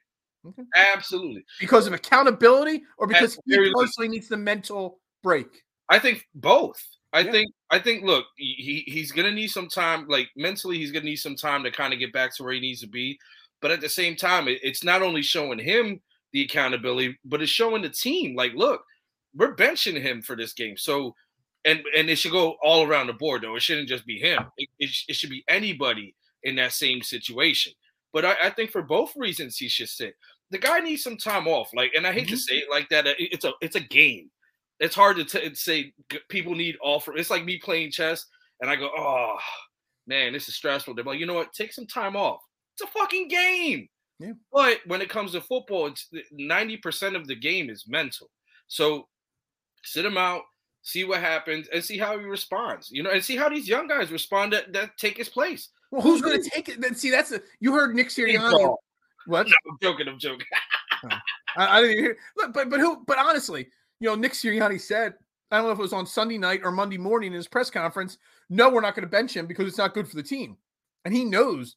[0.46, 0.62] Okay.
[0.94, 1.44] Absolutely.
[1.58, 3.74] because of accountability or because he least.
[3.76, 5.46] personally needs the mental break?
[5.88, 6.82] I think both.
[7.12, 7.32] I Yeah.
[7.32, 8.54] think I think look, he
[8.86, 11.92] he- he's gonna need some time, like mentally, he's gonna need some time to kind
[11.92, 13.18] of get back to where he needs to be.
[13.60, 16.00] But at the same time, it, it's not only showing him
[16.32, 18.82] the accountability, but it's showing the team like, look,
[19.34, 20.76] we're benching him for this game.
[20.76, 21.14] So,
[21.64, 23.56] and and it should go all around the board though.
[23.56, 24.44] It shouldn't just be him.
[24.56, 27.72] It, it, it should be anybody in that same situation.
[28.12, 30.14] But I, I think for both reasons he should sit.
[30.50, 31.70] The guy needs some time off.
[31.74, 32.38] Like, and I hate to mm-hmm.
[32.38, 33.06] say it like that.
[33.06, 34.30] Uh, it's a it's a game.
[34.80, 35.92] It's hard to t- say
[36.28, 37.08] people need off.
[37.14, 38.26] It's like me playing chess,
[38.60, 39.36] and I go, oh
[40.06, 40.94] man, this is stressful.
[40.94, 41.52] They're like, you know what?
[41.52, 42.40] Take some time off.
[42.74, 43.88] It's a fucking game.
[44.18, 44.32] Yeah.
[44.52, 48.28] But when it comes to football, it's ninety percent of the game is mental.
[48.66, 49.06] So
[49.82, 50.42] sit him out,
[50.82, 52.90] see what happens, and see how he responds.
[52.90, 55.68] You know, and see how these young guys respond that, that take his place.
[55.90, 56.80] Well, who's going to take it?
[56.80, 58.76] Then See, that's a, you heard Nick Sirianni.
[59.26, 59.46] What?
[59.46, 60.08] No, I'm joking.
[60.08, 60.46] I'm joking.
[61.56, 62.16] I, I didn't hear.
[62.36, 63.04] Look, but but who?
[63.06, 65.14] But honestly, you know, Nick Sirianni said
[65.50, 67.70] I don't know if it was on Sunday night or Monday morning in his press
[67.70, 68.18] conference.
[68.48, 70.56] No, we're not going to bench him because it's not good for the team,
[71.04, 71.76] and he knows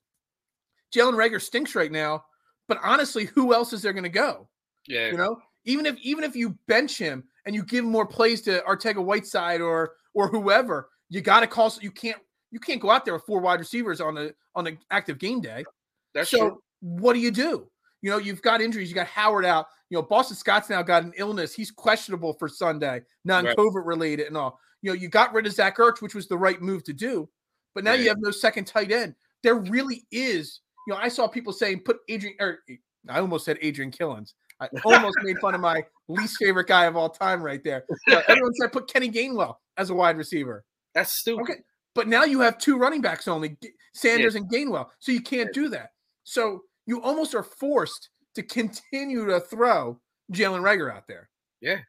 [0.93, 2.23] Jalen Reagor stinks right now.
[2.67, 4.47] But honestly, who else is there going to go?
[4.87, 5.07] Yeah.
[5.07, 8.61] You know, even if even if you bench him and you give more plays to
[8.61, 11.73] Arcega-Whiteside or or whoever, you got to call.
[11.81, 12.19] You can't
[12.53, 15.41] you can't go out there with four wide receivers on the on the active game
[15.41, 15.65] day.
[16.13, 16.61] That's so true.
[16.81, 17.67] what do you do?
[18.03, 18.89] You know, you've got injuries.
[18.89, 19.65] You got Howard out.
[19.89, 21.53] You know, Boston Scott's now got an illness.
[21.53, 24.59] He's questionable for Sunday, non-COVID related and all.
[24.81, 27.27] You know, you got rid of Zach Ertz, which was the right move to do.
[27.73, 28.01] But now Right.
[28.01, 29.15] you have no second tight end.
[29.41, 30.61] There really is.
[30.87, 32.35] You know, I saw people saying put Adrian.
[32.39, 32.59] Or
[33.09, 34.33] I almost said Adrian Killins.
[34.59, 37.85] I almost made fun of my least favorite guy of all time right there.
[38.11, 40.63] Uh, everyone said put Kenny Gainwell as a wide receiver.
[40.93, 41.43] That's stupid.
[41.43, 41.53] Okay.
[41.95, 43.57] But now you have two running backs only,
[43.93, 44.87] Sanders and Gainwell.
[44.99, 45.89] So you can't do that.
[46.23, 49.99] So you almost are forced to continue to throw
[50.31, 51.29] Jalen Reagor out there.
[51.61, 51.79] Yeah.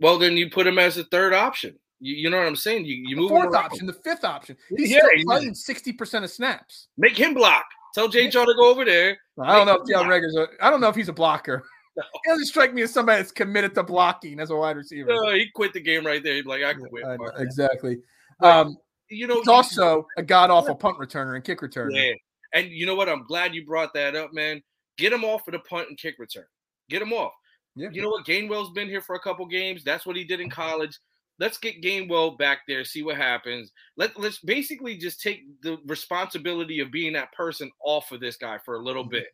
[0.00, 1.78] Well, then you put him as a third option.
[2.00, 2.84] You, you know what I'm saying?
[2.84, 4.56] You you The move fourth option, the fifth option.
[4.76, 6.88] He's Yeah, still playing 60% of snaps.
[6.98, 7.64] Make him block.
[7.94, 9.16] Tell Jay Shaw to go over there.
[9.40, 11.62] I don't know if Jalen Reagor's a, I don't know if he's a blocker.
[11.96, 15.14] He doesn't strike me as somebody that's committed to blocking as a wide receiver.
[15.32, 16.34] He quit the game right there.
[16.34, 17.06] He'd be like, I quit.
[17.06, 18.00] I know, exactly.
[18.42, 18.76] Um,
[19.08, 21.94] You know, he's also a god awful punt returner and kick returner.
[21.94, 22.12] Yeah.
[22.54, 23.08] And you know what?
[23.08, 24.62] I'm glad you brought that up, man.
[24.98, 26.46] Get him off of the punt and kick return.
[26.88, 27.32] Get him off.
[27.74, 27.90] Yeah.
[27.92, 28.24] You know what?
[28.24, 29.84] Gainwell's been here for a couple games.
[29.84, 30.98] That's what he did in college.
[31.38, 33.70] Let's get Gainwell back there, see what happens.
[33.98, 38.56] Let, let's basically just take the responsibility of being that person off of this guy
[38.64, 39.10] for a little Mhm.
[39.10, 39.26] bit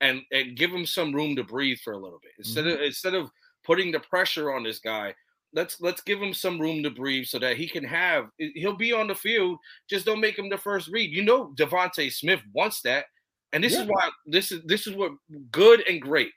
[0.00, 2.32] and and give him some room to breathe for a little bit.
[2.38, 2.76] Instead Mm-hmm.
[2.76, 3.30] of instead of
[3.64, 5.14] putting the pressure on this guy,
[5.54, 8.92] let's let's give him some room to breathe so that he can have he'll be
[8.92, 9.58] on the field.
[9.88, 11.10] Just don't make him the first read.
[11.10, 13.06] You know DeVonta Smith wants that.
[13.52, 13.82] And this Yeah.
[13.82, 15.12] is why this is this is what
[15.50, 16.30] good and great.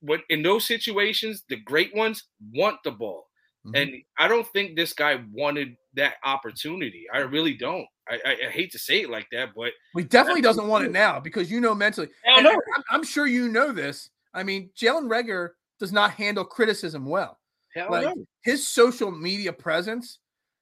[0.00, 3.28] When in those situations, the great ones want the ball.
[3.66, 3.80] Mhm.
[3.80, 7.06] And I don't think this guy wanted that opportunity.
[7.12, 7.86] I really don't.
[8.08, 10.90] I, I, I hate to say it like that, but He definitely doesn't want it
[10.90, 12.08] now because you know mentally.
[12.24, 12.48] Hell and.
[12.48, 12.58] I'm,
[12.90, 14.10] I'm sure you know this.
[14.34, 17.38] I mean, Jalen Reagor does not handle criticism well.
[17.74, 18.26] Hell Like no.
[18.42, 20.18] his social media presence,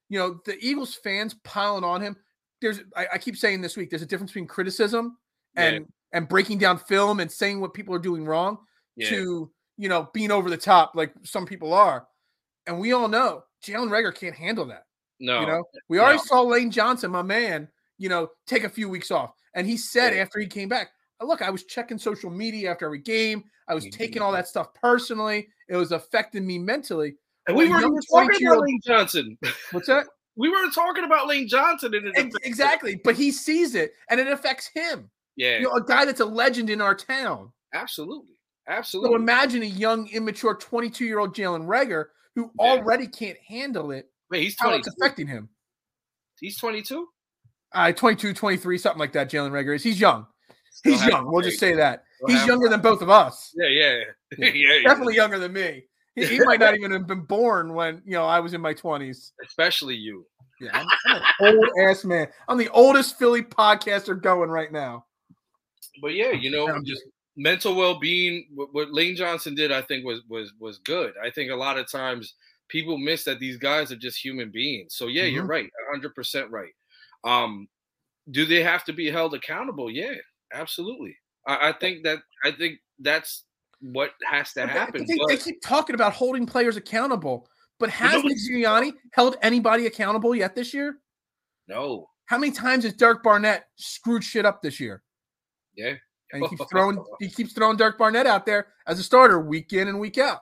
[0.09, 2.17] you know, the Eagles fans piling on him.
[2.61, 5.17] There's, I, I keep saying this week, there's a difference between criticism
[5.57, 5.65] Yeah.
[5.65, 8.59] and and breaking down film and saying what people are doing wrong
[8.97, 9.09] Yeah.
[9.11, 12.07] to you know being over the top like some people are.
[12.67, 14.85] And we all know Jalen Reagor can't handle that.
[15.21, 15.41] no.
[15.41, 16.25] You know, we already no.
[16.25, 17.69] saw Lane Johnson, my man,
[17.99, 19.33] you know, take a few weeks off.
[19.55, 20.23] And he said Yeah.
[20.23, 20.91] after he came back, "Uh,
[21.27, 23.45] look, I was checking social media after every game.
[23.69, 25.49] I was taking all that stuff personally.
[25.69, 27.15] It was affecting me mentally.
[27.47, 29.39] and we weren't even talking about Lane Johnson.
[29.73, 30.07] What's that?
[30.37, 33.01] we weren't talking about Lane Johnson in Ex- exactly.
[33.05, 35.11] But he sees it and it affects him.
[35.37, 37.53] Yeah, You know, a guy that's a legend in our town.
[37.75, 38.35] absolutely.
[38.69, 39.11] Absolutely.
[39.11, 42.07] So imagine a young, immature 22 year old Jalen Reagor
[42.37, 42.73] who Yeah.
[42.73, 45.49] already can't handle it, Wait, he's how it's affecting him.
[46.41, 47.07] He's 22.
[47.73, 49.83] Uh, 22, 23, something like that, Jalen Reagor is.
[49.83, 50.27] He's young.
[50.71, 51.31] Still He's young.
[51.31, 52.05] We'll just say that.
[52.17, 53.53] Still He's younger than both of us.
[53.55, 53.99] Yeah, yeah,
[54.39, 54.89] yeah, yeah.
[54.89, 55.85] Definitely younger than me.
[56.15, 58.75] He, he might not even have been born when you know I was in my
[58.75, 59.33] twenties.
[59.45, 60.27] Especially you.
[60.61, 62.29] Yeah, I'm, I'm an old ass man.
[62.49, 65.07] I'm the oldest Philly podcaster going right now.
[66.03, 67.03] But yeah, you know, I'm just
[67.37, 68.49] mental well-being.
[68.55, 71.15] What, what Lane Johnson did, I think, was was was good.
[71.23, 72.35] I think a lot of times
[72.69, 74.95] people miss that these guys are just human beings.
[74.95, 75.49] So yeah, you're Mhm.
[75.49, 76.73] right, 100 percent right.
[77.25, 77.69] Um,
[78.31, 79.91] do they have to be held accountable?
[79.91, 80.15] Yeah,
[80.53, 81.17] absolutely.
[81.47, 83.45] I, I think that I think that's
[83.81, 85.07] what has to happen.
[85.07, 90.35] They, they keep talking about holding players accountable, but has Nick Sirianni held anybody accountable
[90.35, 90.99] yet this year?
[91.69, 95.03] no, How many times has Derek Barnett screwed shit up this year?
[95.77, 95.95] yeah,
[96.33, 99.73] And he keeps throwing he keeps throwing Derek Barnett out there as a starter week
[99.73, 100.41] in and week out.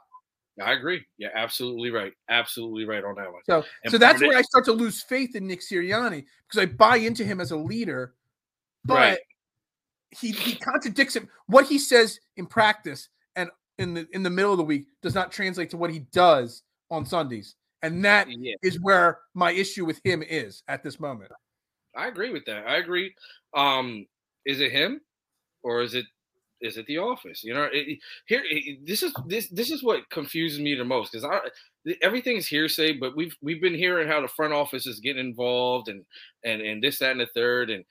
[0.60, 1.04] I agree.
[1.18, 2.12] Yeah, absolutely right.
[2.28, 3.42] Absolutely right on that one.
[3.46, 6.60] So And so that's Barnett- where I start to lose faith in Nick Sirianni because
[6.60, 8.14] I buy into him as a leader,
[8.84, 9.18] but Right.
[10.10, 11.28] He he contradicts him.
[11.46, 15.14] What he says in practice and in the in the middle of the week does
[15.14, 17.56] not translate to what he does on Sundays.
[17.82, 21.32] And that Yeah, is where my issue with him is at this moment.
[21.96, 22.66] I agree with that.
[22.66, 23.14] I agree.
[23.54, 24.06] Um,
[24.44, 25.00] is it him,
[25.62, 26.06] or is it
[26.60, 27.44] is it the office?
[27.44, 31.12] You know, it, here it- this is this this is what confuses me the most
[31.12, 31.40] because I
[32.02, 36.04] everything's hearsay, but we've we've been hearing how the front office is getting involved and
[36.44, 37.84] and and this that and the third and.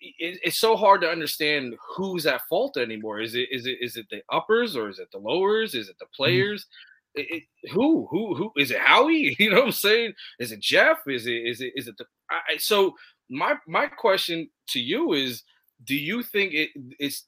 [0.00, 3.20] It, it- it's so hard to understand who's at fault anymore.
[3.20, 5.74] Is it is it is it the uppers or is it the lowers?
[5.74, 6.22] Is it the mm-hmm.
[6.22, 6.66] players?
[7.14, 8.78] It, it- who who who is it?
[8.80, 9.36] Howie?
[9.40, 10.12] You know what I'm saying?
[10.38, 10.98] Is it Jeff?
[11.06, 12.06] Is it is it is it the?
[12.30, 12.94] I, I- so
[13.30, 15.42] my my question to you is:
[15.84, 17.24] Do you think it, it's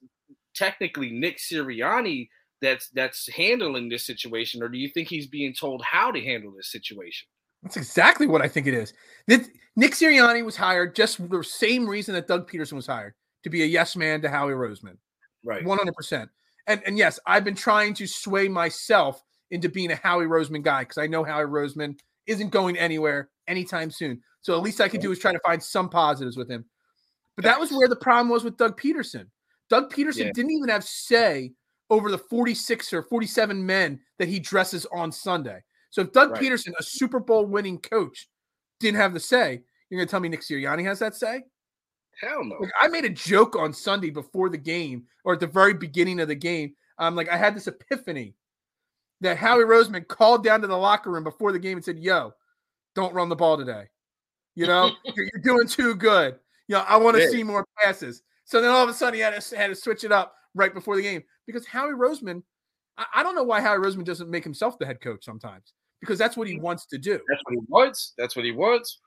[0.55, 2.29] technically Nick Sirianni
[2.63, 6.53] that's that's handling this situation, or do you think he's being told how to handle
[6.57, 7.29] this situation?
[7.63, 8.95] That's exactly what I think it is.
[9.29, 13.51] Nick Sirianni was hired just for the same reason that Doug Pederson was hired to
[13.51, 14.97] be a yes man to Howie Roseman.
[15.45, 15.65] Right.
[15.65, 16.29] 100%.
[16.67, 20.83] And and yes, I've been trying to sway myself into being a Howie Roseman guy
[20.83, 24.21] because I know Howie Roseman isn't going anywhere anytime soon.
[24.43, 26.65] So at least I could do is try to find some positives with him.
[27.37, 29.27] But that was where the problem was with Doug Pederson.
[29.69, 30.33] Doug Pederson Yeah.
[30.33, 31.53] didn't even have say
[31.89, 35.63] over the 46 or 47 men that he dresses on Sunday.
[35.91, 36.43] So if Doug Right.
[36.43, 38.29] Pederson, a Super Bowl winning coach,
[38.79, 41.43] didn't have the say, you're going to tell me Nick Sirianni has that say?
[42.21, 42.57] Hell no.
[42.61, 46.21] Like I made a joke on Sunday before the game or at the very beginning
[46.21, 46.75] of the game.
[46.99, 48.35] I'm like, I had this epiphany
[49.21, 52.33] that Howie Roseman called down to the locker room before the game and said, Yo,
[52.95, 53.89] don't run the ball today.
[54.55, 56.39] You know, you're, you're doing too good.
[56.69, 58.23] You know, I want to see more passes.
[58.45, 60.75] So then all of a sudden he had to, had to switch it up right
[60.75, 62.43] before the game because Howie Roseman,
[62.99, 66.19] I, I don't know why Howie Roseman doesn't make himself the head coach sometimes because
[66.19, 67.21] that's what he wants to do.
[67.29, 68.15] That's what he wants.
[68.17, 68.99] That's what he wants.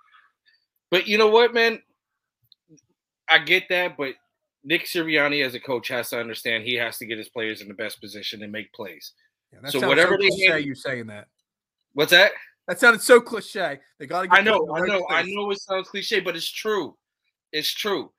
[0.91, 1.81] But you know what, man?
[3.29, 4.13] I get that, but
[4.63, 7.67] Nick Sirianni as a coach has to understand he has to get his players in
[7.67, 9.13] the best position and make plays.
[9.51, 11.27] Yeah, So whatever they cliche, hand- you saying that.
[11.93, 12.31] What's that?
[12.67, 13.79] That sounded so cliche.
[13.99, 16.95] They got to I know, I know, I know it sounds cliche, but it's true.
[17.51, 18.11] It's true.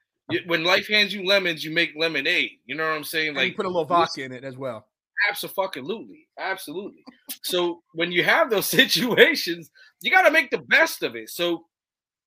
[0.46, 2.52] When life hands you lemons, you make lemonade.
[2.66, 3.28] You know what I'm saying?
[3.28, 4.86] And you Like put a little vodka in it as well.
[5.28, 7.04] Absolutely, absolutely.
[7.42, 9.70] So when you have those situations,
[10.02, 11.30] you got to make the best of it.
[11.30, 11.66] So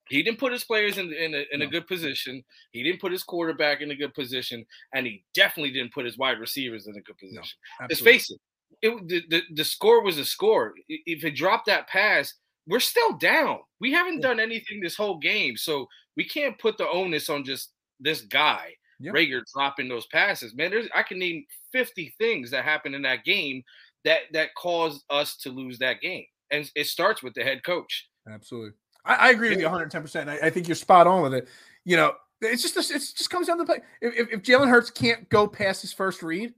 [0.09, 2.43] he didn't put his players in in a, in a good position.
[2.71, 6.17] He didn't put his quarterback in a good position, and he definitely didn't put his
[6.17, 7.57] wide receivers in a good position.
[7.81, 8.39] Let's face it,
[8.81, 10.73] it the, the, the score was a score.
[10.87, 12.33] If it dropped that pass,
[12.67, 13.59] we're still down.
[13.81, 14.29] We haven't Yeah.
[14.29, 18.76] done anything this whole game, so we can't put the onus on just this guy,
[18.99, 19.11] Yeah.
[19.11, 20.55] Reagor, dropping those passes.
[20.55, 23.61] Man, there's I can name 50 things that happened in that game
[24.05, 28.07] that that caused us to lose that game, and it starts with the head coach.
[28.31, 28.71] Absolutely.
[29.05, 30.01] I, I agree with you 110.
[30.01, 31.47] percent I, I think you're spot on with it.
[31.85, 33.81] You know, it's just it just comes down to the play.
[34.01, 36.53] If, if, if Jalen Hurts can't go past his first read,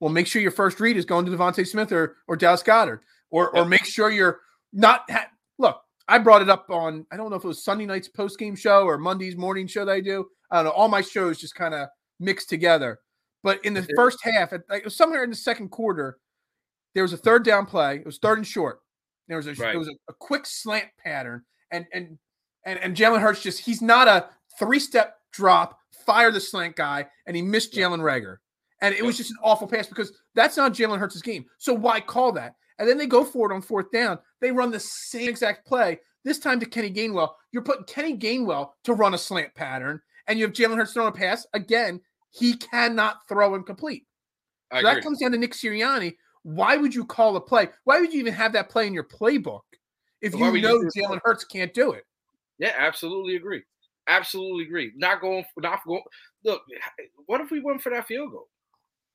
[0.00, 3.00] well, make sure your first read is going to DeVonta Smith or or Dallas Goedert,
[3.30, 3.68] or or Yep.
[3.68, 4.40] make sure you're
[4.72, 5.02] not.
[5.10, 5.28] Ha-
[5.58, 8.38] look, I brought it up on I don't know if it was Sunday night's post
[8.38, 10.26] game show or Monday's morning show that I do.
[10.52, 10.70] I don't know.
[10.70, 11.88] All my shows just kind of
[12.20, 13.00] mixed together.
[13.42, 16.18] But in the first half, at, like, it was somewhere in the second quarter,
[16.94, 17.96] there was a third down play.
[17.96, 18.80] It was third and short.
[19.26, 19.74] There was a Right.
[19.74, 22.18] it was a, a quick slant pattern, and and
[22.66, 27.06] and and Jalen Hurts just he's not a three step drop, fire the slant guy,
[27.26, 27.86] and he missed Yeah.
[27.86, 28.36] Jalen Reagor,
[28.82, 31.46] and it was just an awful pass because that's not Jalen Hurts' game.
[31.58, 32.54] So why call that?
[32.78, 34.18] And then they go for it on fourth down.
[34.40, 37.30] They run the same exact play this time to Kenny Gainwell.
[37.52, 41.08] You're putting Kenny Gainwell to run a slant pattern, and you have Jalen Hurts throwing
[41.08, 42.00] a pass again.
[42.30, 44.06] He cannot throw and complete.
[44.72, 44.94] So agree.
[44.94, 46.16] that comes down to Nick Sirianni.
[46.44, 47.68] Why would you call a play?
[47.84, 49.60] Why would you even have that play in your playbook
[50.20, 50.82] if you know?
[50.96, 52.04] Jalen Hurts can't do it?
[52.58, 53.62] Yeah, absolutely agree.
[54.08, 54.92] Absolutely agree.
[54.96, 56.02] Not going not going.
[56.44, 56.62] Look,
[57.26, 58.48] what if we went for that field goal?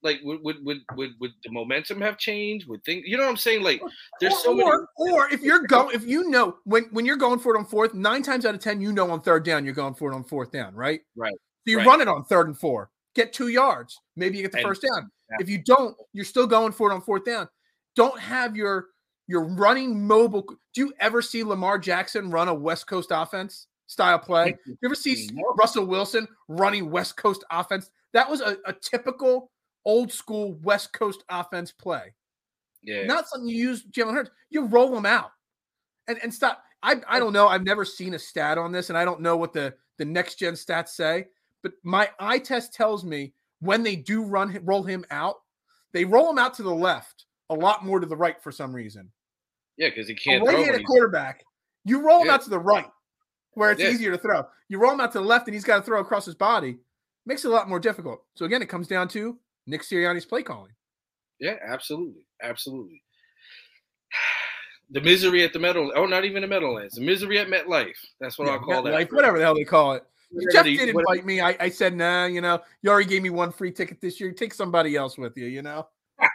[0.08, 2.68] Like, would would would would, would the momentum have changed?
[2.68, 3.62] Would things, you know what I'm saying?
[3.62, 3.82] Like,
[4.22, 4.70] there's or, so many.
[4.70, 7.66] or, or if you're going, if you know when when you're going for it on
[7.66, 10.16] fourth, nine times out of ten, you know on third down you're going for it
[10.16, 11.02] on fourth down, right?
[11.16, 11.86] Right, So you right.
[11.88, 14.82] run it on third and four, get two yards, maybe you get the And- first
[14.82, 15.12] down.
[15.30, 15.38] yeah.
[15.42, 17.50] If you don't, you're still going for it on fourth down.
[17.96, 18.88] Don't have your
[19.28, 20.44] your running mobile.
[20.74, 24.56] Do you ever see Lamar Jackson run a West Coast offense style play?
[24.66, 27.90] You ever see Russell Wilson running West Coast offense?
[28.14, 29.52] That was a, a typical
[29.88, 32.14] old school West Coast offense play.
[32.84, 34.30] Yeah, Not something you use Jalen Hurts.
[34.52, 35.32] You roll them out
[36.08, 36.62] and, and stop.
[36.84, 37.48] I, I don't know.
[37.48, 40.36] I've never seen a stat on this, and I don't know what the, the next
[40.36, 41.26] gen stats say,
[41.64, 45.38] but my eye test tells me when they do run roll him out,
[45.94, 48.72] they roll him out to the left a lot more to the right for some
[48.74, 49.10] reason.
[49.78, 50.46] yeah, because he can't throw.
[50.46, 51.44] when right-handed he's- quarterback,
[51.86, 52.34] you roll him Yeah.
[52.36, 52.92] out to the right
[53.54, 53.90] where it's Yeah.
[53.90, 54.46] easier to throw.
[54.70, 56.78] You roll him out to the left, and he's got to throw across his body.
[57.26, 58.24] Makes it a lot more difficult.
[58.36, 59.38] So again, it comes down to
[59.68, 60.72] Nick Sirianni's play calling.
[61.40, 63.04] Yeah, absolutely, absolutely.
[64.90, 65.92] The misery at the Meadow.
[65.98, 66.96] Oh, not even the Meadowlands.
[66.96, 67.98] The misery at MetLife.
[68.22, 68.94] That's what Yeah, I'll call that.
[68.94, 70.04] Like whatever the hell they call it.
[70.32, 71.42] Whatever Jeff did whatever- invite me.
[71.42, 74.32] I, I said, nah, you know, you already gave me one free ticket this year.
[74.32, 75.90] Take somebody else with you, you know.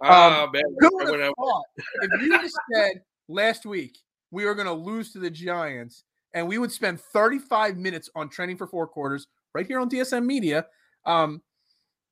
[0.00, 0.62] Ah, man.
[0.78, 1.64] Who would have thought
[2.02, 3.98] if you had said last week
[4.30, 6.04] we were going to lose to the Giants
[6.34, 10.24] and we would spend 35 minutes on training for four quarters right here on DSM
[10.24, 10.66] Media?
[11.04, 11.42] Um,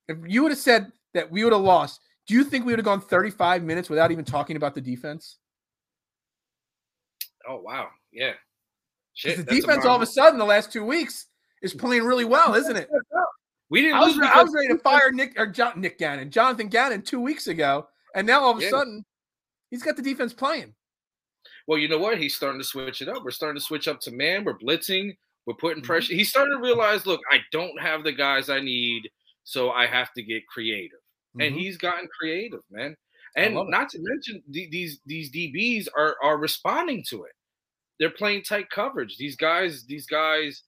[0.09, 2.79] if you would have said that we would have lost, do you think we would
[2.79, 5.39] have gone 35 minutes without even talking about the defense?
[7.47, 8.33] Oh wow, yeah.
[9.13, 11.27] Shit, the defense all of a sudden the last two weeks
[11.63, 12.89] is playing really well, isn't it?
[13.71, 14.29] We didn't I was, lose.
[14.33, 17.87] I was ready to fire Nick or John, Nick Gannon, Jonathan Gannon two weeks ago,
[18.15, 18.71] and now all of a Yeah.
[18.71, 19.05] sudden
[19.71, 20.75] he's got the defense playing.
[21.67, 22.19] Well, you know what?
[22.19, 23.23] He's starting to switch it up.
[23.25, 24.45] We're starting to switch up to man.
[24.45, 25.17] We're blitzing.
[25.47, 25.87] We're putting Mhm.
[25.87, 26.15] pressure.
[26.15, 29.11] He's starting to realize, look, I don't have the guys I need,
[29.45, 30.99] so I have to get creative.
[31.41, 31.59] And Mhm.
[31.59, 32.97] he's gotten creative, man.
[33.37, 37.33] And not to mention the, these these DBs are are responding to it.
[37.99, 39.17] They're playing tight coverage.
[39.19, 40.63] These guys, these guys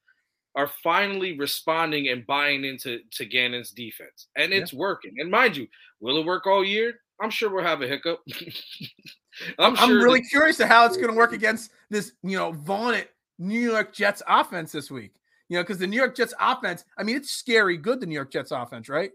[0.56, 4.58] are finally responding and buying into to Gannon's defense, and Yeah.
[4.58, 5.14] it's working.
[5.18, 5.68] And mind you,
[6.00, 7.00] will it work all year?
[7.20, 8.20] I'm sure we'll have a hiccup.
[9.58, 12.36] I'm, I'm sure really that- curious to how it's going to work against this, you
[12.36, 13.08] know, vaunted
[13.38, 15.12] New York Jets offense this week.
[15.48, 18.14] You know, because the New York Jets offense, I mean, it's scary good, the New
[18.14, 19.10] York Jets offense, right?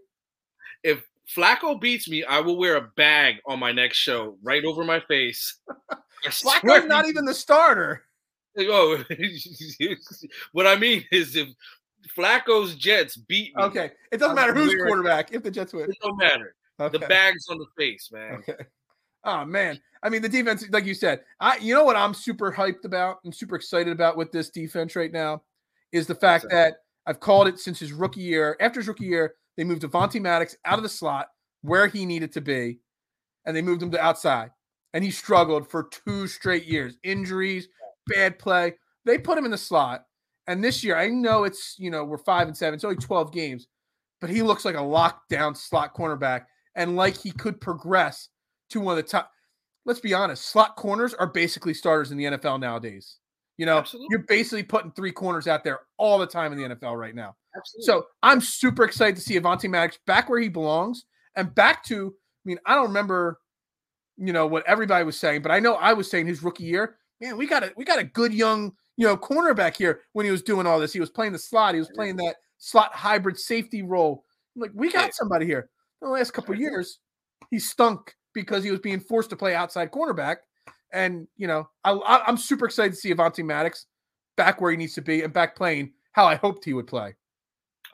[0.82, 1.06] if
[1.36, 5.00] Flacco beats me, I will wear a bag on my next show right over my
[5.00, 5.58] face.
[6.24, 8.04] Flacco's not even the starter.
[8.58, 9.02] Oh,
[10.52, 11.48] what I mean is if
[12.16, 13.92] Flacco's Jets beat me, Okay.
[14.10, 15.90] It doesn't matter who's quarterback if the Jets win.
[15.90, 16.54] it don't matter.
[16.78, 16.98] Okay.
[16.98, 18.34] The bag's on the face, man.
[18.34, 18.64] Okay.
[19.24, 19.80] Oh man.
[20.02, 23.18] I mean, the defense, like you said, I you know what I'm super hyped about
[23.24, 25.42] and super excited about with this defense right now
[25.92, 26.76] is the fact that
[27.06, 28.56] I've called it since his rookie year.
[28.60, 31.28] After his rookie year, they moved Devontae Maddox out of the slot
[31.62, 32.80] where he needed to be,
[33.44, 34.50] and they moved him to outside.
[34.94, 36.96] And he struggled for two straight years.
[37.02, 37.68] Injuries,
[38.06, 38.74] bad play.
[39.04, 40.04] They put him in the slot.
[40.46, 43.32] And this year, I know it's, you know, we're five and seven, it's only 12
[43.32, 43.68] games,
[44.20, 48.28] but he looks like a lockdown slot cornerback and like he could progress
[48.70, 49.30] to one of the top.
[49.84, 53.18] Let's be honest, slot corners are basically starters in the NFL nowadays.
[53.62, 54.08] You know, Absolutely.
[54.10, 57.36] you're basically putting three corners out there all the time in the NFL right now.
[57.56, 57.86] Absolutely.
[57.86, 61.04] So I'm super excited to see Avonte Maddox back where he belongs
[61.36, 62.08] and back to.
[62.08, 63.38] I mean, I don't remember,
[64.16, 66.96] you know, what everybody was saying, but I know I was saying his rookie year.
[67.20, 70.32] Man, we got a we got a good young, you know, cornerback here when he
[70.32, 70.92] was doing all this.
[70.92, 71.74] He was playing the slot.
[71.74, 74.24] He was playing that slot hybrid safety role.
[74.56, 75.70] I'm like, we got somebody here.
[76.00, 76.98] In the last couple of years,
[77.52, 80.38] he stunk because he was being forced to play outside cornerback.
[80.92, 83.86] And you know, I, I, I'm super excited to see Avonte Maddox
[84.36, 87.14] back where he needs to be and back playing how I hoped he would play.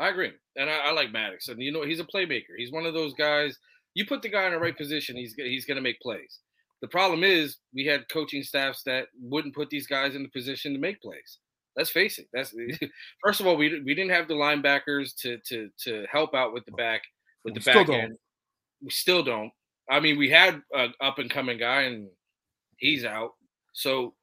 [0.01, 2.57] I agree, and I, I like Maddox, and you know he's a playmaker.
[2.57, 3.59] He's one of those guys.
[3.95, 6.41] You put the guy in the right position, he's he's going to make plays.
[6.81, 10.73] The problem is we had coaching staffs that wouldn't put these guys in the position
[10.73, 11.39] to make plays.
[11.77, 12.27] Let's face it.
[12.33, 12.87] That's mm-hmm.
[13.25, 16.65] first of all, we we didn't have the linebackers to to to help out with
[16.65, 17.03] the oh, back
[17.45, 17.97] with We the back don't.
[17.97, 18.17] end.
[18.83, 19.51] We still don't.
[19.91, 22.09] I mean, we had an up and coming guy, and
[22.79, 23.35] he's out.
[23.73, 24.15] So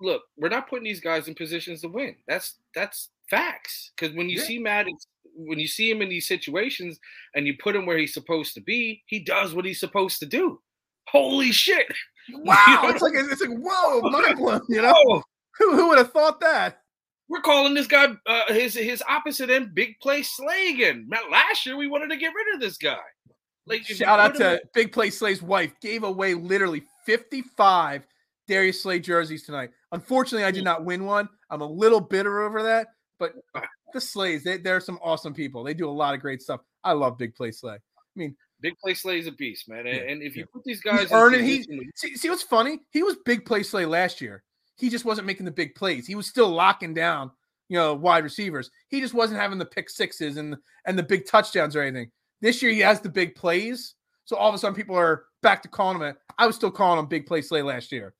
[0.00, 2.16] look, we're not putting these guys in positions to win.
[2.26, 3.90] That's that's facts.
[3.96, 4.44] Because when you Yeah.
[4.44, 6.98] see Maddox, when you see him in these situations
[7.34, 10.26] and you put him where he's supposed to be, he does what he's supposed to
[10.26, 10.60] do.
[11.08, 11.86] Holy shit!
[12.32, 14.60] Wow, it's like it's like whoa, mind blown.
[14.68, 15.24] You know,
[15.58, 16.80] who who would have thought that?
[17.30, 20.22] we're calling this guy uh, his his opposite end, big play.
[21.06, 22.98] Matt, Last year we wanted to get rid of this guy.
[23.66, 25.72] Like Shout out put him to Big Play Slay's wife.
[25.80, 28.06] Gave away literally 55
[28.46, 29.70] Darius Slay jerseys tonight.
[29.90, 30.66] Unfortunately, I did hmm.
[30.66, 31.28] not win one.
[31.50, 32.88] I'm a little bitter over that,
[33.18, 33.32] but
[33.92, 35.64] the Slays, they, they're some awesome people.
[35.64, 36.60] They do a lot of great stuff.
[36.84, 37.74] I love Big Play Slay.
[37.74, 37.78] I
[38.14, 39.86] mean, Big play Slay's a beast, man.
[39.86, 40.52] And, Yeah, and if you yeah.
[40.52, 41.44] put these guys, He's earning.
[41.44, 41.64] He
[41.96, 42.78] see, see what's funny?
[42.90, 44.44] He was Big Play Slay last year.
[44.76, 46.06] He just wasn't making the big plays.
[46.06, 47.30] He was still locking down,
[47.68, 48.70] you know, wide receivers.
[48.88, 50.56] He just wasn't having the pick sixes and
[50.86, 52.10] and the big touchdowns or anything.
[52.40, 53.94] This year he has the big plays.
[54.30, 56.02] So all of a sudden people are back to calling him.
[56.04, 56.16] it.
[56.38, 58.14] I was still calling him Big Play Slay last year.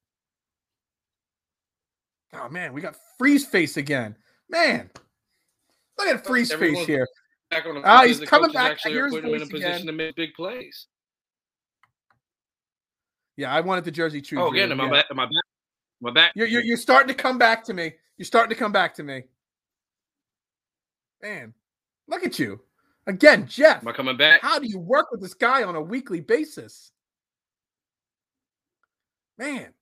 [2.34, 4.16] Oh man, we got freeze face again.
[4.48, 4.90] Man,
[5.96, 7.06] look at freeze face here.
[7.48, 8.72] back on him Ah, he's the coming back.
[8.72, 9.86] Actually, Here's putting him in a position again.
[9.86, 10.88] to make big plays.
[13.36, 14.42] Yeah, I wanted the jersey true.
[14.42, 15.06] Oh, again, am I back?
[15.12, 15.32] Am I back?
[16.02, 16.32] Am I back?
[16.34, 17.92] You're, you're you're starting to come back to me.
[18.16, 19.22] You're starting to come back to me.
[21.22, 21.54] Man,
[22.08, 22.61] look at you.
[23.11, 23.82] Again, Jeff.
[23.82, 24.40] Am I coming back?
[24.40, 26.92] How do you work with this guy on a weekly basis?
[29.36, 29.72] Man.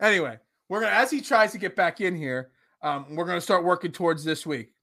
[0.00, 2.52] Anyway, we're gonna as he tries to get back in here,
[2.82, 4.74] um, we're gonna start working towards this week.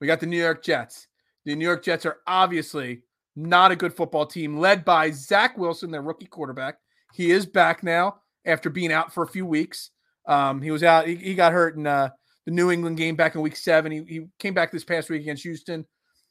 [0.00, 1.06] We got the New York Jets.
[1.44, 3.02] The New York Jets are obviously
[3.36, 6.78] not a good football team led by Zach Wilson, their rookie quarterback.
[7.14, 9.90] He is back now after being out for a few weeks.
[10.26, 11.06] Um, he was out.
[11.06, 12.08] He, he got hurt in uh,
[12.44, 13.92] the New England game back in week seven.
[13.92, 15.86] He, he came back this past week against Houston.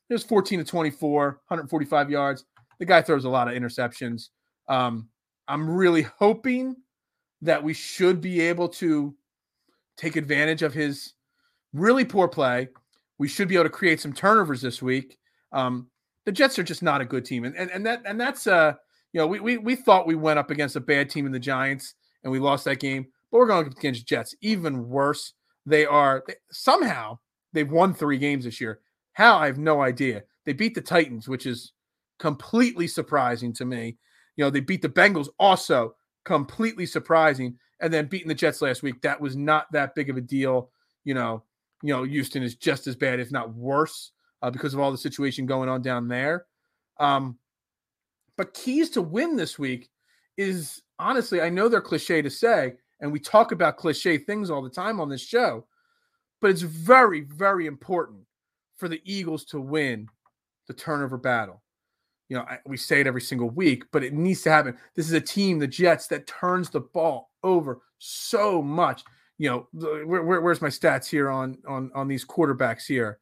[0.10, 2.45] It was 14 to 24, 145 yards.
[2.80, 4.30] The guy throws a lot of interceptions.
[4.68, 5.10] Um,
[5.47, 6.76] I'm really hoping
[7.41, 9.16] that we should be able to
[9.97, 11.14] take advantage of his
[11.74, 12.70] really poor play.
[13.18, 15.18] We should be able to create some turnovers this week.
[15.51, 15.89] Um,
[16.26, 18.74] the Jets are just not a good team, and and, and that and that's uh
[19.14, 21.39] you know we, we we thought we went up against a bad team in the
[21.39, 21.93] Giants
[22.24, 24.36] and we lost that game, but we're going against Jets.
[24.41, 25.34] Even worse,
[25.66, 27.20] they are they, somehow
[27.53, 28.80] they've won three games this year.
[29.16, 30.24] How I have no idea.
[30.45, 31.72] They beat the Titans, which is
[32.20, 33.97] completely surprising to me.
[34.36, 35.95] You know, they beat the Bengals, also
[36.26, 39.01] completely surprising, and then beating the Jets last week.
[39.01, 40.70] That was not that big of a deal.
[41.05, 41.43] You know,
[41.82, 44.11] you know, Houston is just as bad, if not worse,
[44.41, 46.45] uh, because of all the situation going on down there.
[46.99, 47.38] Um,
[48.36, 49.89] but keys to win this week
[50.36, 54.61] is honestly, I know they're cliche to say, and we talk about cliche things all
[54.61, 55.68] the time on this show,
[56.41, 58.26] but it's very, very important
[58.78, 60.07] for the Eagles to win
[60.67, 61.61] the turnover battle.
[62.30, 64.78] You know, I, we say it every single week, but it needs to happen.
[64.95, 69.03] This is a team, the Jets, that turns the ball over so much.
[69.38, 69.67] You know,
[70.05, 73.19] where, where, where's my stats here on on on these quarterbacks here?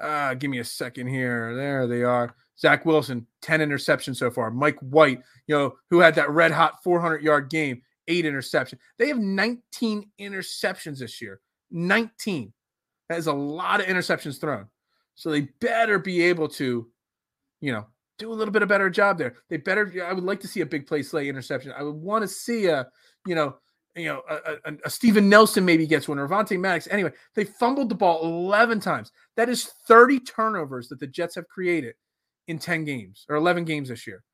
[0.00, 1.54] Uh, give me a second here.
[1.56, 2.34] There they are.
[2.58, 4.50] Zach Wilson, 10 interceptions so far.
[4.50, 8.78] Mike White, you know, who had that red hot 400 yard game, eight interceptions.
[8.98, 11.40] They have 19 interceptions this year.
[11.70, 12.52] 19.
[13.08, 14.68] That is a lot of interceptions thrown.
[15.14, 16.88] So they better be able to,
[17.60, 17.86] you know,
[18.18, 19.36] do a little bit of better job there.
[19.48, 19.92] They better.
[20.04, 21.72] I would like to see a big play slay interception.
[21.76, 22.86] I would want to see a,
[23.26, 23.56] you know,
[23.96, 26.88] you know, a, a, a Steven Nelson maybe gets one or Avonte Maddox.
[26.90, 29.12] Anyway, they fumbled the ball 11 times.
[29.36, 31.94] That is 30 turnovers that the Jets have created
[32.48, 34.24] in 10 games or 11 games this year.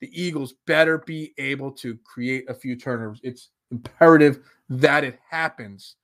[0.00, 3.20] The Eagles better be able to create a few turnovers.
[3.22, 5.96] It's imperative that it happens.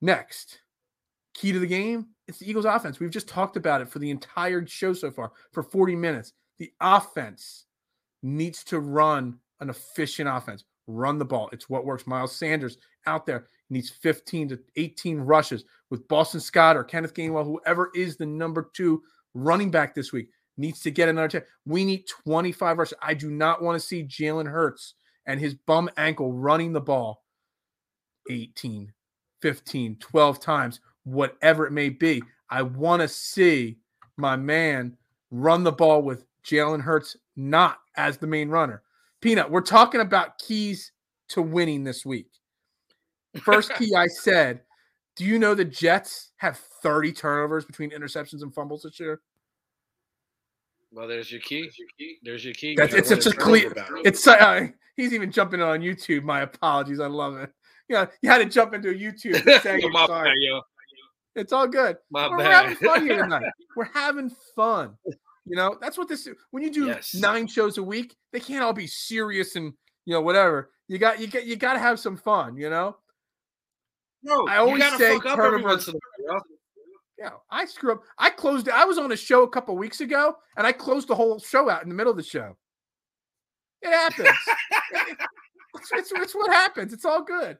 [0.00, 0.60] Next,
[1.34, 3.00] key to the game it's the Eagles offense.
[3.00, 6.32] We've just talked about it for the entire show so far for 40 minutes.
[6.58, 7.66] The offense
[8.22, 11.50] needs to run an efficient offense, run the ball.
[11.52, 12.06] It's what works.
[12.06, 17.44] Miles Sanders out there needs 15 to 18 rushes with Boston Scott or Kenneth Gainwell,
[17.44, 19.02] whoever is the number two
[19.34, 21.42] running back this week, needs to get another 10.
[21.66, 22.98] We need 25 rushes.
[23.02, 24.94] I do not want to see Jalen Hurts
[25.26, 27.24] and his bum ankle running the ball
[28.30, 28.92] 18,
[29.42, 32.22] 15, 12 times whatever it may be.
[32.48, 33.78] I want to see
[34.16, 34.96] my man
[35.30, 38.82] run the ball with Jalen Hurts not as the main runner.
[39.20, 40.92] Peanut, we're talking about keys
[41.28, 42.28] to winning this week.
[43.42, 44.62] First key I said,
[45.16, 49.20] do you know the Jets have 30 turnovers between interceptions and fumbles this year?
[50.92, 51.62] Well, there's your key.
[51.62, 52.18] There's your key.
[52.22, 53.72] There's your That's, it's such a clear.
[54.04, 56.24] It's uh, he's even jumping on YouTube.
[56.24, 56.98] My apologies.
[56.98, 57.52] I love it.
[57.88, 59.36] Yeah, you had to jump into a YouTube.
[59.62, 60.30] Saying, My sorry.
[60.30, 60.60] bad, yo.
[61.36, 61.96] It's all good.
[62.10, 62.52] My we're, bad.
[62.52, 63.44] having fun here tonight.
[63.76, 64.96] we're having fun.
[65.46, 67.14] You know, that's what this when you do Yes.
[67.14, 69.72] nine shows a week, they can't all be serious and
[70.04, 70.70] you know, whatever.
[70.88, 72.96] You got you get you gotta have some fun, you know.
[74.22, 76.42] No, I always say fuck up every turnovers- once in a while.
[77.18, 78.02] Yeah, I screw up.
[78.18, 81.14] I closed I was on a show a couple weeks ago and I closed the
[81.14, 82.56] whole show out in the middle of the show.
[83.82, 84.28] It happens.
[85.74, 86.92] it's, it's, it's what happens.
[86.92, 87.58] It's all good.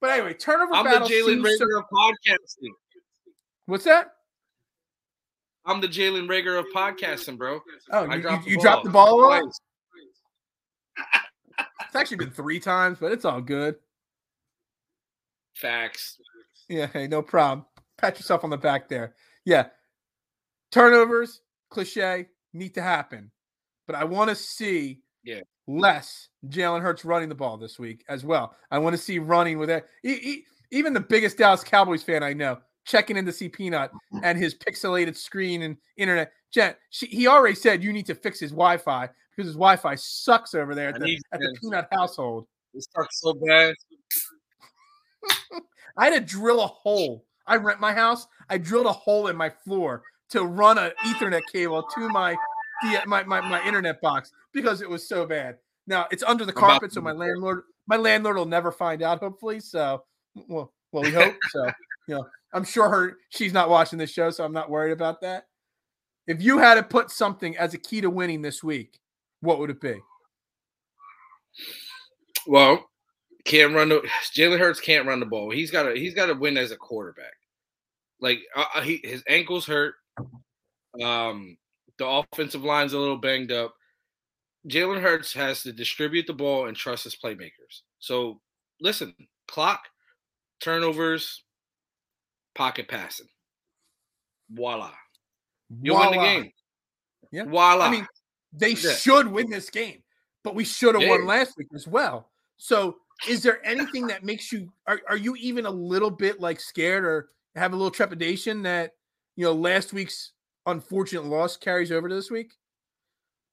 [0.00, 2.72] But anyway, turnover I'm the Jalen Reagor of podcasting.
[3.68, 4.12] What's that?
[5.66, 7.60] I'm the Jalen Reagor of podcasting, bro.
[7.92, 9.40] Oh, you, dropped you, you the dropped the ball ball a lot?
[9.42, 9.60] twice.
[11.86, 13.76] It's actually been three times, but it's all good.
[15.54, 16.18] Facts.
[16.68, 17.66] Yeah, hey, no problem.
[17.98, 19.14] Pat yourself on the back there.
[19.44, 19.66] Yeah.
[20.70, 21.40] Turnovers,
[21.70, 23.30] cliche, need to happen.
[23.86, 25.40] But I want to see Yeah.
[25.66, 28.54] less Jalen Hurts running the ball this week as well.
[28.70, 29.86] I want to see running with it.
[30.70, 32.58] Even the biggest Dallas Cowboys fan I know
[32.88, 34.20] checking in to see Peanut mm.
[34.24, 36.32] and his pixelated screen and internet.
[36.50, 40.54] Jen, she, he already said you need to fix his Wi-Fi because his Wi-Fi sucks
[40.54, 41.56] over there at the, at the.
[41.60, 42.46] Peanut household.
[42.74, 43.74] It sucks so bad.
[45.96, 47.24] I had to drill a hole.
[47.46, 48.26] I rent my house.
[48.48, 52.36] I drilled a hole in my floor to run an Ethernet cable to my
[52.82, 55.58] the- my, my my internet box because it was so bad.
[55.86, 59.20] Now it's under the carpet, so my landlord my landlord will never find out.
[59.20, 60.04] Hopefully, so
[60.46, 61.70] well, well we hope so.
[62.06, 65.20] You know, I'm sure her she's not watching this show, so I'm not worried about
[65.20, 65.46] that.
[66.26, 69.00] If you had to put something as a key to winning this week,
[69.40, 69.96] what would it be?
[72.46, 72.88] Well,
[73.44, 75.50] can't run the Jalen Hurts can't run the ball.
[75.50, 77.34] He's got to he's got to win as a quarterback.
[78.20, 79.94] Like uh, uh, he his ankles hurt.
[81.02, 81.56] Um,
[81.98, 83.74] The offensive line's a little banged up.
[84.68, 87.82] Jalen Hurts has to distribute the ball and trust his playmakers.
[88.00, 88.40] So
[88.80, 89.14] listen,
[89.46, 89.80] clock,
[90.60, 91.44] turnovers,
[92.58, 93.28] pocket passing.
[94.50, 94.90] Voila.
[95.80, 96.52] You'll win the game.
[97.30, 97.44] Yeah.
[97.44, 97.86] Voila.
[97.86, 98.06] I mean,
[98.52, 98.94] they Yeah.
[98.94, 100.02] should win this game,
[100.42, 101.10] but we should have Yeah.
[101.10, 102.32] won last week as well.
[102.56, 102.98] So,
[103.28, 107.04] is there anything that makes you are, are you even a little bit like scared
[107.04, 108.96] or have a little trepidation that
[109.36, 110.32] you know last week's
[110.66, 112.54] unfortunate loss carries over to this week?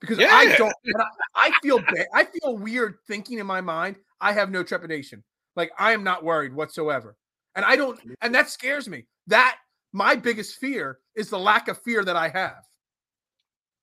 [0.02, 2.08] Because I don't, I, I feel bad.
[2.14, 3.98] I feel weird thinking in my mind.
[4.20, 5.24] I have no trepidation.
[5.56, 7.18] Like I am not worried whatsoever,
[7.56, 9.06] and I don't, and that scares me.
[9.28, 9.58] That
[9.94, 12.64] my biggest fear is the lack of fear that I have.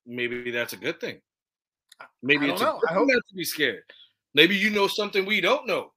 [0.07, 1.21] maybe that's a good thing.
[2.23, 3.05] Maybe I it's don't a know.
[3.05, 3.83] good I not to be scared.
[4.35, 5.93] Maybe you know something we don't know.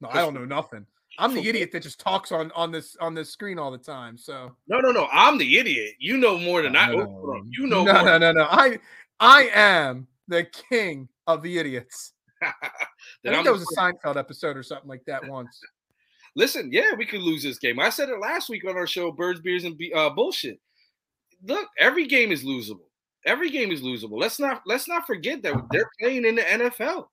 [0.00, 0.86] No, I don't know nothing.
[1.18, 4.18] I'm the idiot that just talks on on this on this screen all the time.
[4.18, 5.06] So No, no, no.
[5.12, 5.94] I'm the idiot.
[5.98, 6.92] You know more than I.
[6.92, 7.42] Oh, no, oh.
[7.50, 8.04] You know no, more.
[8.04, 8.46] no, no, no.
[8.50, 8.78] I
[9.20, 12.12] I am the king of the idiots.
[12.42, 12.50] I
[13.22, 15.58] think I'm that was a Seinfeld episode or something like that once.
[16.36, 17.78] Listen, yeah, we could lose this game.
[17.78, 20.58] I said it last week on our show, Birds, Beers, and uh, Bullshit.
[21.46, 22.88] Look, every game is losable.
[23.26, 24.20] Every game is losable.
[24.20, 27.08] Let's not let's not forget that they're playing in the NFL.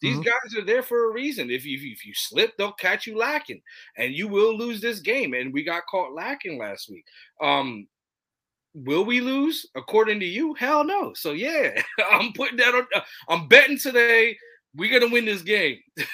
[0.00, 0.24] These Mhm.
[0.24, 1.50] guys are there for a reason.
[1.50, 3.60] If you if you slip, they'll catch you lacking,
[3.96, 5.34] and you will lose this game.
[5.34, 7.04] And we got caught lacking last week.
[7.40, 7.86] Um,
[8.74, 9.66] will we lose?
[9.74, 11.12] According to you, hell no.
[11.14, 12.86] So yeah, I'm putting that on.
[12.94, 14.36] uh, I'm betting today
[14.76, 15.78] we're gonna win this game.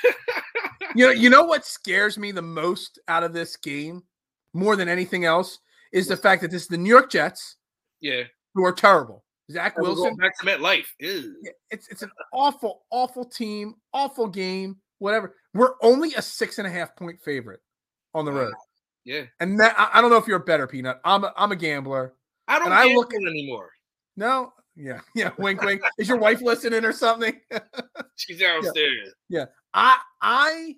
[0.94, 4.02] You know, you know what scares me the most out of this game,
[4.54, 5.58] more than anything else,
[5.92, 7.56] is the fact that this is the New York Jets,
[8.00, 8.22] Yeah,
[8.54, 9.22] who are terrible.
[9.52, 10.86] Zach Wilson, back to MetLife.
[10.98, 11.36] Ew.
[11.70, 15.36] It's it's an awful, awful team, awful game, whatever.
[15.52, 17.60] We're only a six and a half point favorite
[18.14, 18.54] on the road.
[19.04, 19.24] Yeah.
[19.40, 21.00] And that I, I don't know if you're a better peanut.
[21.04, 22.14] I'm a, I'm a gambler.
[22.48, 23.70] I don't And I look- anymore.
[24.16, 25.30] No, yeah, yeah.
[25.38, 25.82] Wink, wink.
[25.98, 27.38] Is your wife listening or something?
[28.16, 29.14] She's downstairs.
[29.28, 29.46] Yeah.
[29.74, 30.76] I I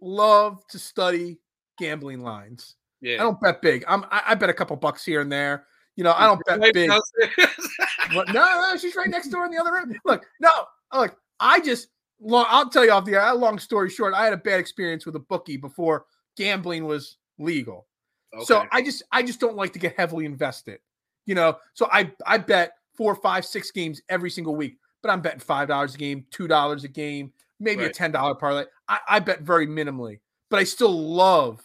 [0.00, 1.38] love to study
[1.78, 2.76] gambling lines.
[3.00, 3.16] Yeah.
[3.16, 3.84] I don't bet big.
[3.88, 5.66] I'm I, I bet a couple bucks here and there.
[5.96, 6.88] You know, I don't bet big.
[6.88, 9.94] No, no, she's right next door in the other room.
[10.04, 10.50] Look, no,
[10.94, 11.88] look, I just
[12.20, 12.46] long.
[12.48, 13.34] I'll tell you off the air.
[13.34, 16.06] Long story short, I had a bad experience with a bookie before
[16.36, 17.86] gambling was legal.
[18.34, 18.44] Okay.
[18.44, 20.80] So I just I just don't like to get heavily invested.
[21.26, 25.20] You know, so I I bet four, five, six games every single week, but I'm
[25.20, 28.64] betting five dollars a game, two dollars a game, maybe a ten dollar parlay.
[28.88, 30.20] I, I bet very minimally,
[30.50, 31.62] but I still love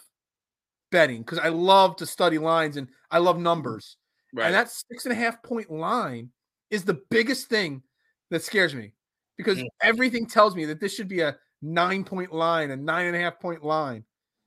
[0.90, 3.96] betting because I love to study lines and I love numbers.
[4.32, 4.46] right.
[4.46, 6.30] And that six and a half point line
[6.70, 7.82] is the biggest thing
[8.30, 8.92] that scares me
[9.36, 9.66] because Mm.
[9.82, 13.18] everything tells me that this should be a nine point line, a nine and a
[13.20, 14.04] half point line,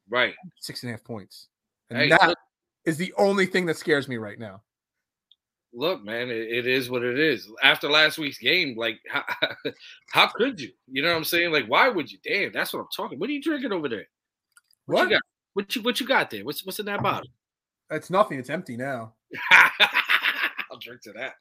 [0.10, 0.34] right.
[0.60, 1.48] six and a half points.
[1.90, 2.38] And Hey, that look-
[2.86, 4.64] is the only thing that scares me right now.
[5.74, 7.48] Look, man, it, it is what it is.
[7.64, 9.24] After last week's game, like, how,
[10.12, 10.70] how could you?
[10.88, 11.52] You know what I'm saying?
[11.52, 12.18] Like, why would you?
[12.24, 13.20] Damn, that's what I'm talking.
[13.20, 14.08] What are you drinking over there?
[14.86, 15.04] What, What?
[15.04, 15.22] you got?
[15.54, 16.44] What you what you got there?
[16.44, 17.30] What's what's in that bottle?
[17.92, 18.38] It's nothing.
[18.38, 19.16] It's empty now.
[19.52, 21.34] I'll drink to that.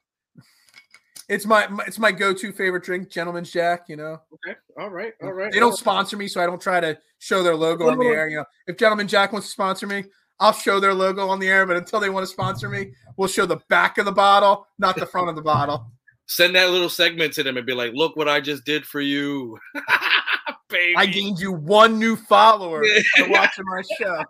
[1.27, 3.83] It's my, my it's my go-to favorite drink, Gentleman's Jack.
[3.87, 4.57] You know, Okay.
[4.79, 5.13] All right.
[5.21, 5.51] All right.
[5.51, 8.27] they don't sponsor me, so I don't try to show their logo on the air.
[8.29, 10.05] You know, if Gentleman Jack wants to sponsor me,
[10.39, 11.65] I'll show their logo on the air.
[11.65, 14.95] But until they want to sponsor me, we'll show the back of the bottle, not
[14.95, 15.91] the front of the bottle.
[16.27, 19.01] Send that little segment to them and be like, "Look what I just did for
[19.01, 19.57] you,
[20.69, 22.81] baby." I gained you one new follower
[23.17, 24.23] by watching my show.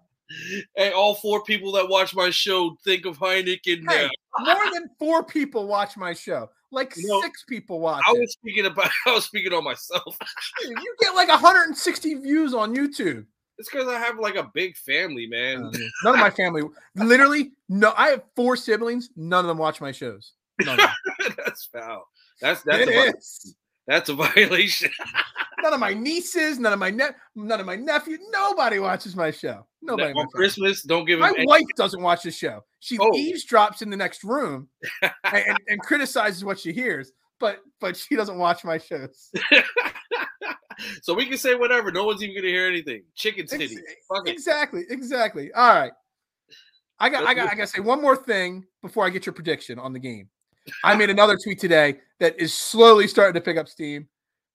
[0.76, 4.46] Hey, all four people that watch my show think of Heineken Hey, now.
[4.46, 6.50] more than four people watch my show.
[6.72, 8.20] Like You know, six people watch I it.
[8.20, 8.90] was speaking about.
[9.08, 10.16] I was speaking on myself.
[10.64, 13.26] You get like 160 views on YouTube.
[13.60, 15.66] It's because I have like a big family, man.
[15.66, 15.72] Uh,
[16.04, 16.64] None of my family,
[16.96, 17.94] literally, no.
[17.98, 19.10] I have four siblings.
[19.18, 20.32] None of them watch my shows.
[20.62, 20.88] None of
[21.20, 21.34] them.
[21.46, 22.06] that's foul.
[22.42, 23.56] That's that's It a, is.
[23.86, 24.90] that's a violation.
[25.62, 28.18] None of my nieces, none of my ne- none of my nephew.
[28.32, 29.68] Nobody watches my show.
[29.82, 30.14] Nobody.
[30.14, 30.28] on.
[30.28, 32.64] Christmas, don't give My any- wife doesn't watch the show.
[32.80, 33.12] She Oh.
[33.12, 34.70] eavesdrops in the next room
[35.02, 39.32] and, and, and criticizes what she hears, but but she doesn't watch my shows.
[41.02, 41.92] so we can say whatever.
[41.92, 43.04] No one's even gonna hear anything.
[43.16, 43.78] Chicken titty.
[44.26, 45.52] Exactly, exactly.
[45.54, 45.92] All right.
[47.00, 49.80] I got I got I gotta say one more thing before I get your prediction
[49.80, 50.30] on the game.
[50.84, 54.08] I made another tweet today that is slowly starting to pick up steam.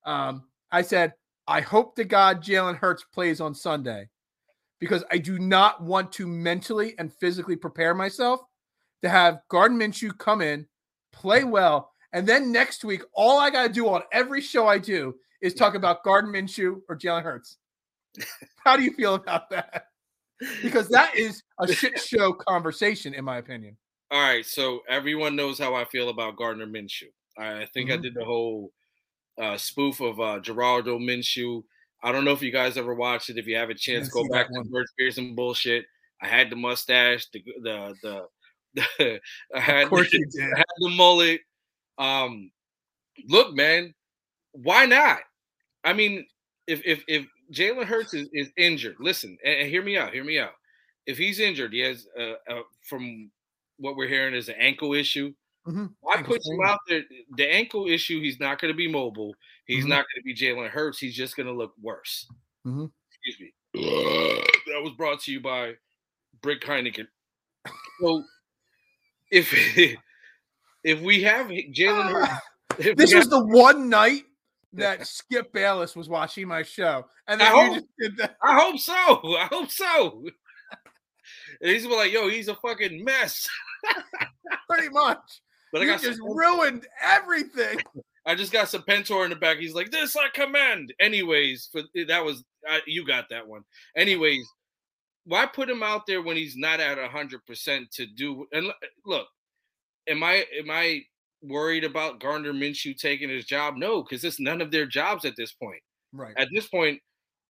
[0.05, 1.15] Um, I said,
[1.49, 4.09] I hope to God Jalen Hurts plays on Sunday
[4.79, 8.41] because I do not want to mentally and physically prepare myself
[9.03, 10.67] to have Gardner Minshew come in,
[11.13, 14.79] play well, and then next week, all I got to do on every show I
[14.79, 17.59] do is talk about Gardner Minshew or Jalen Hurts.
[18.65, 19.89] How do you feel about that?
[20.63, 23.77] Because that is a shit show conversation, in my opinion.
[24.11, 27.11] All right, so everyone knows how I feel about Gardner Minshew.
[27.37, 28.03] I I think I Mhm.
[28.03, 28.73] did the whole
[29.37, 31.63] uh, spoof of uh, Gerardo Minshew.
[32.03, 33.39] I don't know if you guys ever watched it.
[33.39, 35.87] If you have a chance, go back to Spears and bullshit.
[36.23, 38.27] I had the mustache, the the the,
[38.75, 39.21] the
[39.55, 40.53] I had the.
[40.55, 41.41] I had the mullet.
[41.99, 42.51] Um,
[43.29, 43.95] look, man,
[44.53, 45.21] why not?
[45.85, 46.27] I mean,
[46.67, 50.13] if if if Jalen Hurts is, is injured, listen, and, and hear me out.
[50.13, 50.53] Hear me out.
[51.07, 53.31] If he's injured, he has uh, uh, from
[53.77, 55.35] what we're hearing is an ankle issue.
[55.67, 55.95] Mhm.
[56.01, 57.03] Why put him out there?
[57.37, 59.35] The ankle issue, he's not going to be mobile.
[59.67, 59.89] He's Mhm.
[59.89, 60.99] not going to be Jalen Hurts.
[60.99, 62.27] He's just going to look worse.
[62.67, 62.91] Mhm.
[63.23, 63.53] Excuse me.
[64.67, 65.75] that was brought to you by
[66.43, 67.07] Brick Heineken.
[68.01, 68.25] So
[69.31, 69.53] if
[70.85, 72.33] if we have Jalen Hurts,
[72.97, 74.25] This was the one night
[74.77, 78.37] that Skip Bayless was watching my show, and I hope- just did that.
[78.43, 78.93] I hope so.
[79.37, 80.25] I hope so.
[81.61, 83.49] And he's like, yo, he's a fucking mess.
[84.69, 85.19] Pretty much.
[85.73, 87.81] But I you got just some, ruined everything.
[88.27, 89.59] I just got some Pentor in the back.
[89.59, 90.95] He's like, this I command.
[91.01, 93.63] Anyways, for that was I, you got that one.
[93.97, 94.47] Anyways,
[95.25, 98.47] why put him out there when he's not at hundred percent to do?
[98.53, 98.69] And
[99.05, 99.27] look,
[100.07, 101.03] am I am I
[101.45, 103.77] worried about Gardner Minshew taking his job?
[103.77, 105.83] No, because it's none of their jobs at this point.
[106.13, 106.35] Right.
[106.37, 107.01] At this point,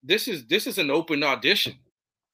[0.02, 1.74] this is this is an open audition.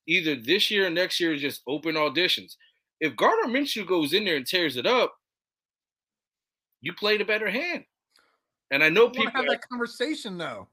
[0.06, 2.56] Either this year or next year is just open auditions.
[3.00, 5.14] If Gardner Minshew goes in there and tears it up,
[6.80, 7.84] you played a better hand.
[8.70, 9.32] And I know I people.
[9.32, 10.68] have that conversation though.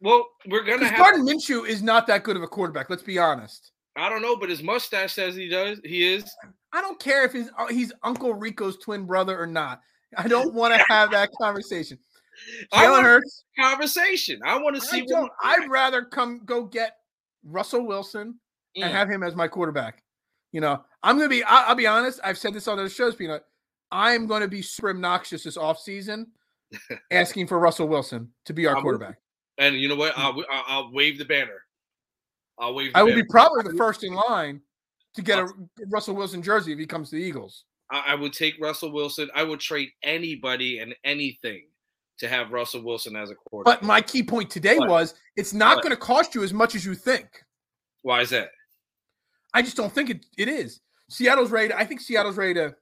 [0.00, 0.98] well, we're gonna have.
[0.98, 2.90] Gardner Minshew is not that good of a quarterback.
[2.90, 3.72] Let's be honest.
[3.96, 5.80] I don't know, but his mustache says he does.
[5.84, 6.24] He is.
[6.72, 9.80] I don't care if he's uh, he's Uncle Rico's twin brother or not.
[10.16, 11.98] I don't want to have that conversation.
[12.72, 13.44] I Jalen want Hurts.
[13.58, 14.40] conversation.
[14.44, 15.30] I want to see I don't.
[15.42, 16.96] I'd rather come go get
[17.44, 18.38] Russell Wilson
[18.78, 18.84] Mm.
[18.84, 20.00] and have him as my quarterback.
[20.52, 21.42] You know, I'm gonna be.
[21.42, 22.20] I, I'll be honest.
[22.22, 23.44] I've said this on other shows, Peanut.
[23.90, 26.26] I'm going to be super obnoxious this offseason,
[27.10, 29.16] asking for Russell Wilson to be our with quarterback.
[29.58, 30.12] and you know what?
[30.16, 31.64] I'll, I'll, I'll wave the banner.
[32.60, 32.92] I'll wave.
[32.92, 33.22] The I will banner.
[33.24, 34.60] be probably the first in line
[35.14, 35.48] to get a
[35.88, 37.64] Russell Wilson jersey if he comes to the Eagles.
[37.90, 39.30] I, I would take Russell Wilson.
[39.34, 41.64] I would trade anybody and anything
[42.18, 43.80] to have Russell Wilson as a quarterback.
[43.80, 44.88] But my key point today What?
[44.88, 47.26] was it's not going to cost you as much as you think.
[48.02, 48.50] Why is that?
[49.54, 50.80] I just don't think it, it is.
[51.08, 51.68] Seattle's ready.
[51.68, 52.74] To, I think Seattle's ready to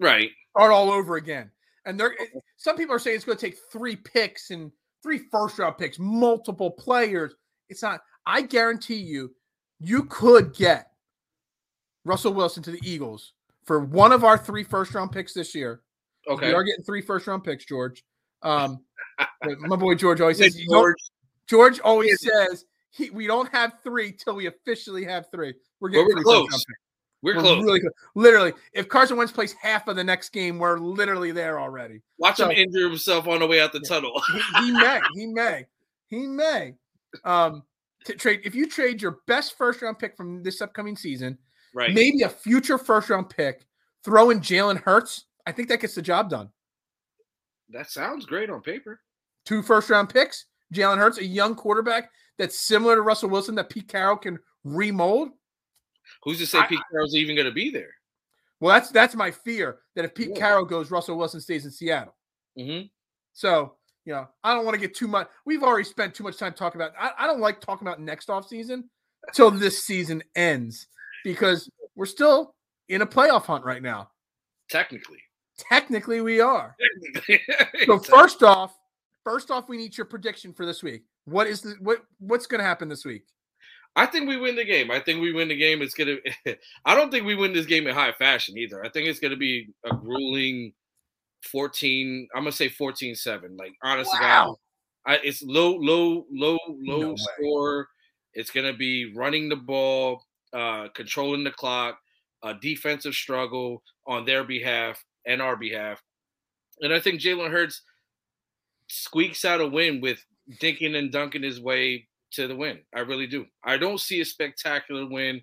[0.00, 0.30] Right.
[0.50, 1.50] start all over again.
[1.84, 2.14] And they're
[2.56, 4.70] some people are saying it's going to take three picks and
[5.02, 7.34] three first round picks, multiple players.
[7.68, 8.00] It's not.
[8.26, 9.34] I guarantee you,
[9.80, 10.90] you could get
[12.04, 13.32] Russell Wilson to the Eagles
[13.68, 15.82] for one of our three first round picks this year.
[16.26, 16.48] Okay.
[16.48, 18.02] We are getting three first round picks, George.
[18.42, 18.80] Um,
[19.60, 20.96] my boy George always says, George,
[21.46, 25.54] George always says he, we don't have three till we officially have three.
[25.80, 26.46] We're getting we're close.
[26.46, 26.78] first round picks.
[27.22, 27.64] we're We're close.
[27.64, 27.92] really close.
[28.14, 32.00] Literally, if Carson Wentz plays half of the next game, we're literally there already.
[32.18, 33.88] Watch so- him injure himself on the way out the Yeah.
[33.88, 34.20] tunnel.
[34.32, 35.66] He, he may, he may,
[36.08, 36.74] he may.
[37.24, 37.62] Um,
[38.18, 41.36] trade if you trade your best first round pick from this upcoming season,
[41.74, 41.92] right.
[41.94, 43.64] maybe a future first round pick,
[44.04, 45.24] throw in Jalen Hurts.
[45.46, 46.50] I think that gets the job done.
[47.70, 49.00] That sounds great on paper.
[49.44, 53.70] Two first round picks, Jalen Hurts, a young quarterback that's similar to Russell Wilson that
[53.70, 55.30] Pete Carroll can remold.
[56.22, 57.90] Who's to say I- Pete Carroll's even going to be there?
[58.60, 60.36] Well, that's that's my fear that if Pete Yeah.
[60.36, 62.16] Carroll goes, Russell Wilson stays in Seattle.
[62.56, 62.80] hmm
[63.32, 65.28] So, you know, I don't want to get too much.
[65.46, 66.92] We've already spent too much time talking about.
[66.98, 68.90] I, I don't like talking about next off season
[69.28, 70.88] until this season ends
[71.24, 72.54] because we're still
[72.88, 74.10] in a playoff hunt right now.
[74.70, 75.18] Technically.
[75.58, 76.76] Technically, we are.
[77.86, 78.76] So first off,
[79.24, 81.02] first off, we need your prediction for this week.
[81.24, 83.24] What is the what what's going to happen this week?
[83.96, 84.90] I think we win the game.
[84.90, 85.82] I think we win the game.
[85.82, 86.16] It's gonna.
[86.84, 88.84] I don't think we win this game in high fashion either.
[88.84, 90.72] I think it's gonna be a grueling
[91.44, 92.28] 14.
[92.34, 93.58] I'm gonna say 14-7.
[93.58, 94.56] Like honestly, Wow.
[95.06, 97.16] I, it's low, low, low, low No way.
[97.38, 97.88] score.
[98.34, 101.98] It's gonna be running the ball, uh, controlling the clock,
[102.42, 106.02] a defensive struggle on their behalf and our behalf.
[106.80, 107.82] And I think Jalen Hurts
[108.88, 110.24] squeaks out a win with
[110.60, 112.78] dinking and dunking his way to the win.
[112.94, 113.46] I really do.
[113.64, 115.40] I don't see a spectacular win.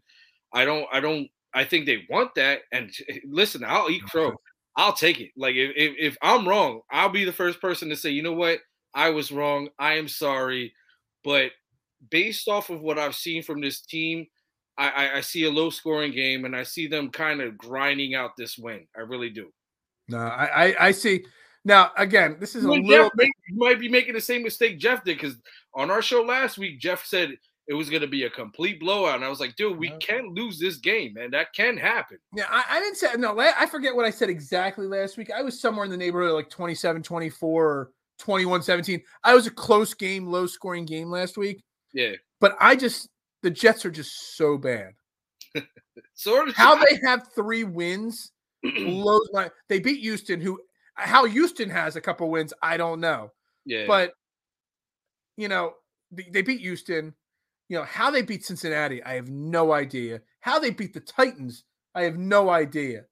[0.53, 0.87] I don't.
[0.91, 1.27] I don't.
[1.53, 2.61] I think they want that.
[2.71, 2.91] And
[3.25, 4.33] listen, I'll eat crow.
[4.77, 5.31] I'll take it.
[5.37, 8.33] Like if, if if I'm wrong, I'll be the first person to say, you know
[8.33, 8.59] what,
[8.93, 9.69] I was wrong.
[9.79, 10.73] I am sorry.
[11.23, 11.51] But
[12.09, 14.27] based off of what I've seen from this team,
[14.77, 18.31] I, I, see a low scoring game, and I see them kind of grinding out
[18.37, 18.85] this win.
[18.95, 19.51] I really do.
[20.09, 21.25] No, I I, I see.
[21.63, 23.27] Now again, this is a You little bit.
[23.49, 25.37] you might be making the same mistake Jeff did because
[25.73, 27.35] on our show last week, Jeff said
[27.67, 29.15] it was gonna be a complete blowout.
[29.15, 29.97] And I was like, dude, we No.
[29.97, 31.31] can lose this game, man.
[31.31, 32.17] That can happen.
[32.35, 33.39] Yeah, I, I didn't say no.
[33.39, 35.31] I forget what I said exactly last week.
[35.31, 39.01] I was somewhere in the neighborhood of like 27 24 or 21 17.
[39.23, 41.63] I was a close game, low scoring game last week,
[41.93, 42.11] Yeah.
[42.39, 43.09] but I just,
[43.43, 44.93] the Jets are just so bad.
[46.13, 48.31] Sort of How they have three wins
[48.63, 49.49] blows my.
[49.69, 50.59] They beat Houston, who,
[50.95, 53.31] how Houston has a couple wins, I don't know.
[53.65, 53.85] yeah.
[53.87, 54.13] But,
[55.37, 55.73] you know,
[56.11, 57.13] they, they beat Houston.
[57.69, 60.21] You know, how they beat Cincinnati, I have no idea.
[60.41, 61.63] How they beat the Titans,
[61.95, 63.05] I have no idea.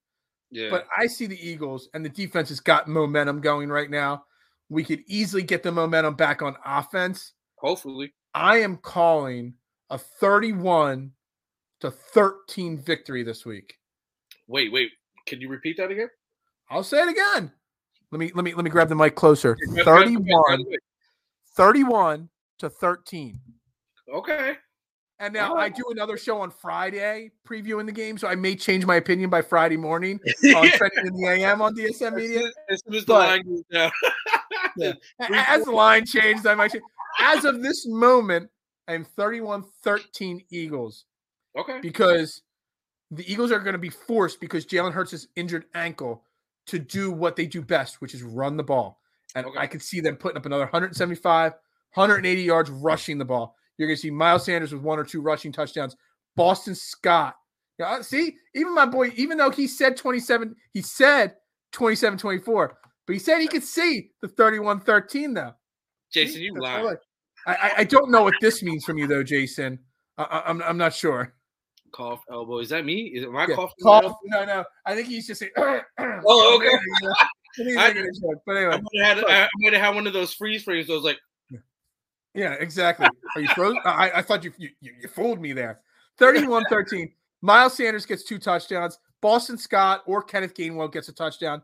[0.52, 0.70] yeah.
[0.70, 4.26] But I see the Eagles and the defense has got momentum going right now.
[4.70, 7.34] We could easily get the momentum back on offense.
[7.58, 8.14] hopefully.
[8.36, 9.54] I am calling
[9.94, 11.12] a 31
[11.82, 13.76] to 13 victory this week.
[14.48, 14.90] Wait, wait.
[15.28, 16.10] Can you repeat that again?
[16.72, 17.52] I'll say it again.
[18.12, 19.56] Let me let me let me grab the mic closer.
[19.56, 20.80] Grab- grab the mic, 31 grab the mic.
[21.56, 22.30] 31
[22.60, 23.40] to 13.
[24.12, 24.56] Okay.
[25.20, 28.86] And now I do another show on Friday previewing the game, so I may change
[28.88, 30.20] my opinion by Friday morning
[30.56, 32.42] on in the AM on DSM Media.
[32.70, 33.92] as, soon as the line goes down.
[35.30, 36.84] As the line changed, I might change.
[37.22, 38.50] As of this moment,
[38.88, 41.06] I'm 31 13 Eagles
[41.58, 41.80] okay.
[41.82, 42.42] because
[43.12, 46.24] the Eagles are going to be forced because Jalen Hurts' injured ankle
[46.68, 49.00] to do what they do best, which is run the ball.
[49.36, 49.60] And Okay.
[49.60, 51.54] I could see them putting up another 175,
[51.94, 53.56] 180 yards rushing the ball.
[53.78, 55.96] You're going to see Miles Sanders with one or two rushing touchdowns.
[56.36, 57.36] Boston Scott.
[57.80, 61.36] Yeah, uh, see, even my boy, even though he said 27, he said
[61.72, 62.78] 27 24,
[63.08, 65.54] but he said he could see the 31 13, though.
[66.12, 66.96] Jason, you all
[67.46, 69.80] I, I, don't know what this means from you, though, Jason.
[70.18, 71.34] I, I, I'm, I'm not sure.
[71.92, 72.60] Cough elbow.
[72.60, 73.12] Is that me?
[73.14, 73.74] Is it my Yeah, cough?
[73.82, 74.64] cough- No, no.
[74.86, 75.52] I think he's just saying.
[76.26, 76.70] Oh, okay.
[76.70, 80.34] I think he's I- making a I might have had, I have one of those
[80.34, 80.90] freeze frames.
[80.90, 81.20] I was like,
[82.34, 83.08] yeah, exactly.
[83.36, 83.80] Are you frozen?
[83.86, 85.82] I, I thought you, you you you fooled me there.
[86.20, 87.12] 31-13.
[87.42, 88.98] Miles Sanders gets two touchdowns.
[89.22, 91.62] Boston Scott or Kenneth Gainwell gets a touchdown.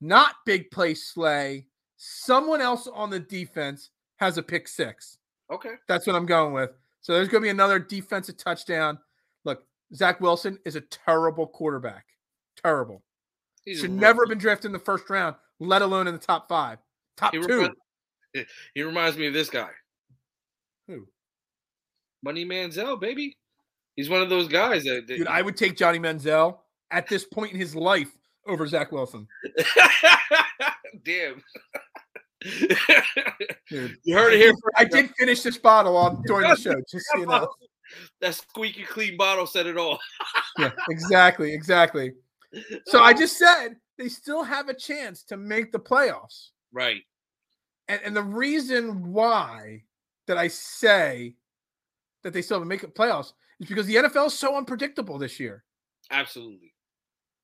[0.00, 1.66] Not big play Slay.
[1.96, 5.18] Someone else on the defense has a pick six.
[5.50, 5.74] okay.
[5.88, 6.70] That's what I'm going with.
[7.00, 8.98] So there's going to be another defensive touchdown.
[9.44, 9.62] Look,
[9.94, 12.04] Zach Wilson is a terrible quarterback.
[12.62, 13.02] Terrible.
[13.64, 16.48] He's Should never have been drafted in the first round, let alone in the top
[16.48, 16.78] five.
[17.16, 17.68] Top He, two.
[18.34, 19.70] remi- he reminds me of this guy,
[20.88, 21.06] Who?
[22.22, 23.36] Money Manziel, baby.
[23.94, 25.06] He's one of those guys that.
[25.06, 26.58] that Dude, I would take Johnny Manziel
[26.90, 28.10] at this point in his life
[28.46, 29.26] over Zach Wilson.
[31.04, 31.42] Damn.
[33.70, 34.54] You heard it here.
[34.76, 37.48] I did finish this bottle on during the show, just so you know.
[38.20, 40.00] That squeaky clean bottle said it all.
[40.58, 42.14] Yeah, exactly, exactly.
[42.86, 46.48] So I just said they still have a chance to make the playoffs.
[46.72, 47.02] Right.
[47.86, 49.84] And, and the reason why
[50.26, 51.36] that I say
[52.24, 55.16] that they still have to make the playoffs is because the NFL is so unpredictable
[55.16, 55.62] this year.
[56.10, 56.74] Absolutely.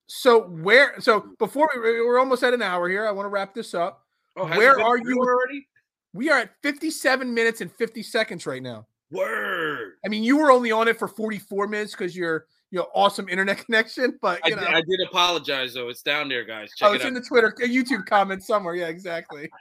[0.07, 1.01] So where?
[1.01, 4.02] So before we, we're almost at an hour here, I want to wrap this up.
[4.37, 5.69] Oh, Where are you- already?
[6.15, 8.87] We are at 57 minutes and 50 seconds right now.
[9.11, 9.95] Word.
[10.05, 13.29] I mean, you were only on it for 44 minutes because you're you know awesome
[13.29, 15.89] internet connection, but I, you did, know, I did apologize though.
[15.89, 16.71] It's down there, guys.
[16.77, 17.09] Check oh, it it's out.
[17.09, 18.75] in the Twitter, uh, YouTube comments somewhere.
[18.75, 19.51] Yeah, exactly.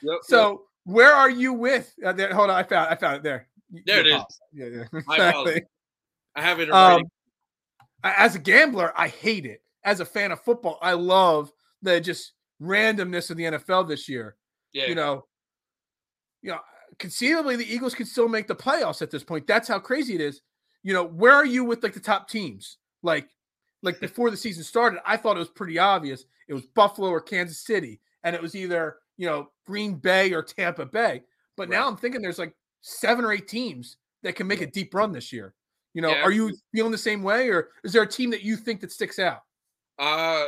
[0.00, 0.18] Yep, yep.
[0.22, 1.92] So where are you with?
[2.04, 3.48] Uh, there, hold on, I found I found it there.
[3.84, 4.40] There you it is.
[4.52, 5.62] Yeah, yeah, exactly.
[6.36, 7.02] I have it Um,
[8.04, 9.60] as a gambler, I hate it.
[9.82, 11.50] As a fan of football, I love
[11.82, 14.36] the just randomness of the NFL this year.
[14.72, 14.86] Yeah.
[14.86, 15.24] You know,
[16.42, 16.58] you know,
[16.98, 19.46] conceivably the Eagles could still make the playoffs at this point.
[19.46, 20.40] That's how crazy it is.
[20.82, 22.78] You know, where are you with like the top teams?
[23.02, 23.28] Like,
[23.82, 26.24] like before the season started, I thought it was pretty obvious.
[26.48, 30.42] It was Buffalo or Kansas City, and it was either you know Green Bay or
[30.42, 31.22] Tampa Bay.
[31.56, 34.94] But now I'm thinking there's like seven or eight teams that can make a deep
[34.94, 35.54] run this year.
[35.94, 38.42] You know, Yeah, are you feeling the same way, or is there a team that
[38.42, 39.40] you think that sticks out?
[39.98, 40.46] Uh,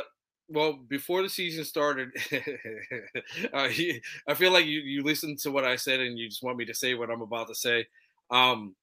[0.51, 2.09] well, before the season started,
[3.53, 6.43] uh, he- I feel like you you listened to what I said and you just
[6.43, 7.87] want me to say what I'm about to say.
[8.29, 8.75] Um,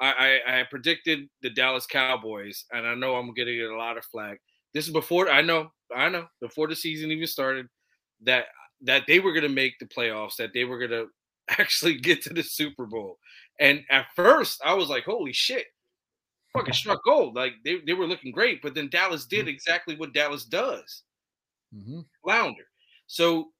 [0.00, 3.76] I, I, I predicted the Dallas Cowboys, and I know I'm going to get a
[3.76, 4.40] lot of flack.
[4.72, 7.68] This is before I know, I know before the season even started
[8.22, 8.46] that
[8.82, 11.06] that they were going to make the playoffs, that they were going to
[11.48, 13.18] actually get to the Super Bowl.
[13.60, 15.66] And at first, I was like, "Holy shit!"
[16.52, 17.34] Fucking struck gold.
[17.34, 21.02] Like they, they were looking great, but then Dallas did exactly what Dallas does
[22.22, 22.64] flounder.
[23.06, 23.50] So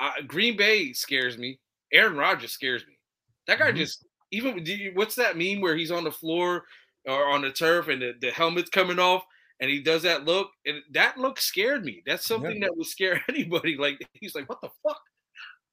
[0.00, 1.58] uh, Green Bay scares me.
[1.92, 2.98] Aaron Rodgers scares me.
[3.46, 3.76] That guy Mhm.
[3.76, 6.64] just even you, what's that meme where he's on the floor
[7.06, 9.22] or on the turf and the, the helmet's coming off
[9.60, 12.02] and he does that look and that look scared me.
[12.06, 13.76] That's something that would scare anybody.
[13.76, 15.00] Like he's like, what the fuck?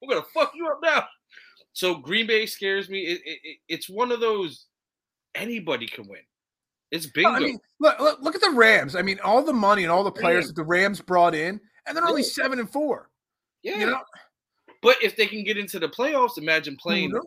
[0.00, 1.06] We're gonna fuck you up now.
[1.74, 3.00] So Green Bay scares me.
[3.02, 4.66] It, it, it- it's one of those
[5.34, 6.22] anybody can win.
[6.90, 7.30] It's bingo.
[7.30, 8.94] I mean, look, look, look at the Rams.
[8.96, 10.46] I mean, all the money and all the players Rams.
[10.48, 12.28] that the Rams brought in, and they're only Yeah.
[12.28, 13.10] seven and four.
[13.62, 14.00] yeah, You know,
[14.82, 17.10] but if they can get into the playoffs, imagine playing.
[17.10, 17.26] the knows?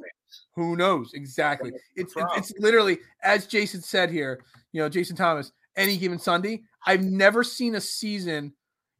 [0.55, 1.71] who knows exactly?
[1.95, 4.43] It's it's, it's literally as Jason said here.
[4.71, 5.51] You know, Jason Thomas.
[5.75, 8.53] Any given Sunday, I've never seen a season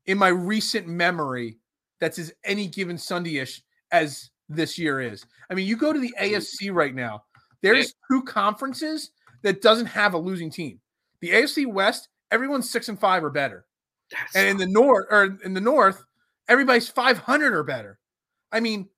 [0.05, 1.57] in my recent memory
[1.99, 5.26] that's as any given Sunday-ish as this year is.
[5.49, 7.24] I mean, you go to the AFC right now.
[7.62, 9.12] There's two conferences
[9.44, 10.80] that doesn't have a losing team.
[11.22, 13.66] The AFC West, everyone's six and five or better.
[14.12, 16.04] That's And in the north or in the north,
[16.48, 18.00] everybody's 500 or better.
[18.52, 18.90] I mean,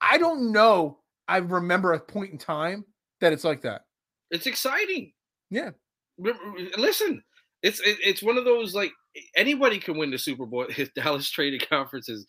[0.00, 0.98] I- don't know.
[1.26, 2.84] I remember a point in time
[3.20, 3.82] that it's like that.
[4.30, 5.12] it's exciting.
[5.50, 5.70] Yeah.
[6.76, 7.22] Listen,
[7.62, 8.92] it's it's one of those like
[9.36, 10.66] anybody can win the Super Bowl.
[10.76, 12.26] If Dallas traded conferences,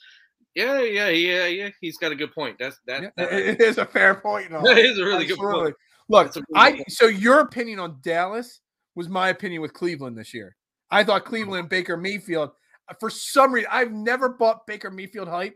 [0.56, 1.70] yeah, yeah, yeah, yeah.
[1.82, 2.58] He's got a good point.
[2.60, 3.04] That's that.
[3.04, 4.50] Yeah, that- it- is a fair point.
[4.64, 5.76] that is a really good point.
[6.10, 8.62] Look, That's a really I so your opinion on Dallas
[8.96, 10.56] was my opinion with Cleveland this year.
[10.92, 12.52] I thought Cleveland and Baker Mayfield,
[12.90, 15.56] uh, for some reason, I've never bought Baker Mayfield hype.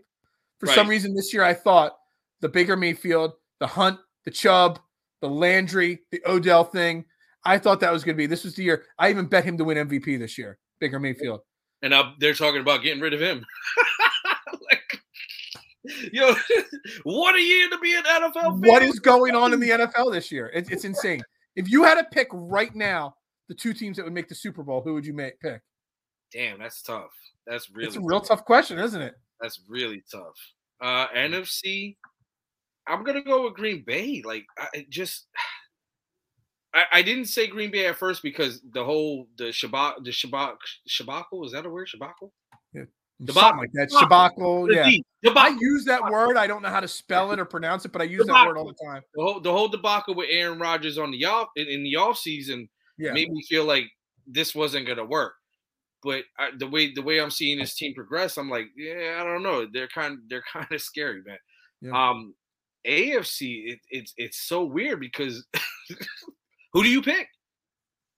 [0.60, 1.98] For some reason, this year I thought
[2.40, 4.80] the Baker Mayfield, the Hunt, the Chubb,
[5.22, 7.04] the Landry, the Odell thing.
[7.44, 8.28] I thought that was going to be.
[8.28, 8.86] This was the year.
[8.98, 10.58] I even bet him to win MVP this year.
[10.80, 11.42] Baker Mayfield.
[11.82, 13.44] And now they're talking about getting rid of him.
[16.12, 16.36] yo,
[17.04, 18.62] what a year to be an NFL fan.
[18.62, 20.52] What is going on in the NFL this year?
[20.54, 21.24] It's, it's insane.
[21.56, 23.16] If you had to pick right now
[23.50, 25.62] the two teams that would make the Super Bowl, who would you make pick?
[26.32, 27.12] Damn, that's tough.
[27.46, 29.16] That's really It's a real tough question, isn't it?
[29.42, 30.36] That's really tough.
[30.82, 31.98] Uh NFC,
[32.88, 34.22] I'm gonna go with Green Bay.
[34.26, 35.28] Like I just
[36.74, 40.56] I, I didn't say Green Bay at first because the whole the Shabak the Shabak
[40.90, 41.90] Shabakle, is that a word?
[43.24, 43.34] Shabakle?
[43.34, 43.90] Something like that.
[43.90, 44.68] Shabacle.
[44.68, 44.84] The Yeah.
[44.86, 45.58] D, I debacle.
[45.62, 46.38] use that word.
[46.38, 48.58] I don't know how to spell it or pronounce it, but I use that word
[48.58, 49.02] all the time.
[49.16, 52.18] The whole, the whole debacle with Aaron Rodgers on the off in, in the off
[52.18, 52.68] season
[52.98, 53.14] Yeah.
[53.14, 53.86] made me feel like
[54.28, 55.34] this wasn't gonna work.
[56.04, 59.24] But I, the way the way I'm seeing this team progress, I'm like, yeah, I
[59.24, 59.66] don't know.
[59.72, 61.38] They're kind they're kind of scary, man.
[61.82, 62.10] Yeah.
[62.10, 62.34] Um,
[62.86, 65.46] AFC, it, it's it's so weird because
[66.74, 67.28] who do you pick?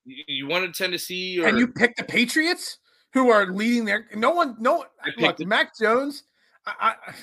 [0.06, 2.78] You, you wanted Tennessee or And you pick the Patriots,
[3.16, 4.06] who are leading their.
[4.14, 4.56] No one.
[4.60, 4.78] No.
[4.78, 4.88] one-
[5.18, 6.24] Look, Mac Jones.
[6.68, 6.74] I,
[7.08, 7.14] I,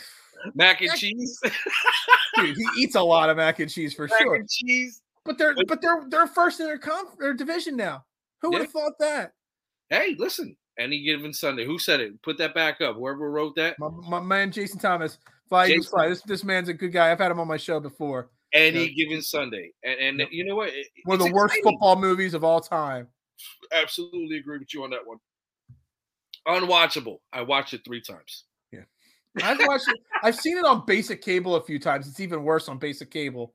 [0.55, 1.41] mac and Mac- cheese,
[2.37, 4.35] dude, he eats a lot of mac and cheese for mac sure.
[4.37, 5.03] and cheese.
[5.25, 8.05] But they're But- they're they're first in their conf their division now.
[8.41, 8.63] Who would Yeah.
[8.65, 9.33] have thought that?
[9.91, 12.21] Hey, listen, any given Sunday, who said it?
[12.23, 12.97] Put that back up.
[12.97, 15.19] Whoever wrote that, My, my man Jason Thomas.
[15.49, 16.09] Fly Jason- fly.
[16.09, 17.13] This this man's a good guy.
[17.13, 18.31] I've had him on my show before.
[18.55, 19.05] any Yeah.
[19.05, 20.29] given Sunday, and and Yep.
[20.33, 20.69] you know what?
[20.71, 23.09] It- One of the worst football movies of all time.
[23.73, 25.19] Absolutely agree with you on that one.
[26.47, 27.19] Unwatchable.
[27.33, 28.45] I watched it three times.
[28.73, 28.83] Yeah.
[29.43, 29.97] I've watched it.
[30.23, 32.09] I've seen it on basic cable a few times.
[32.09, 33.55] It's even worse on basic cable.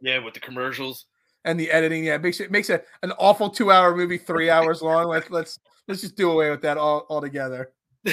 [0.00, 1.06] Yeah, with the commercials.
[1.44, 4.50] And the editing, yeah, it makes it makes it an awful two hour movie three
[4.50, 5.06] hours long.
[5.08, 7.72] Let's let's let's just do away with that all altogether.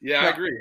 [0.00, 0.58] yeah, I agree.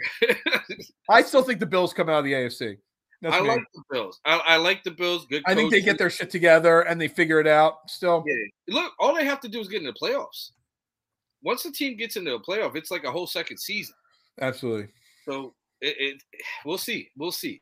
[1.10, 2.78] I still think the Bills come out of the AFC.
[3.22, 3.48] That's I me.
[3.48, 4.20] like the Bills.
[4.26, 5.26] I, I like the Bills.
[5.28, 5.44] Good.
[5.48, 7.90] I think they get their shit together and they figure it out.
[7.90, 8.36] Still, Yeah.
[8.68, 10.52] Look, all they have to do is get in the playoffs.
[11.44, 13.96] Once the team gets into a playoff, it's like a whole second season.
[14.42, 14.88] absolutely.
[15.26, 16.24] So it, it
[16.66, 17.10] we'll see.
[17.18, 17.62] We'll see.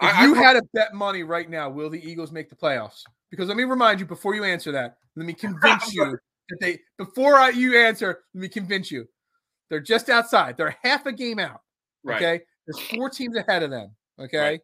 [0.00, 2.56] If I- you I- had to bet money right now, will the Eagles make the
[2.56, 3.02] playoffs?
[3.30, 6.04] Because let me remind you before you answer that, let me convince you
[6.48, 9.08] that they before I, you answer, let me convince you.
[9.70, 10.56] They're just outside.
[10.58, 11.62] They're half a game out.
[12.04, 12.16] right.
[12.16, 12.44] Okay.
[12.66, 13.94] There's four teams ahead of them.
[14.20, 14.38] Okay.
[14.38, 14.60] Right.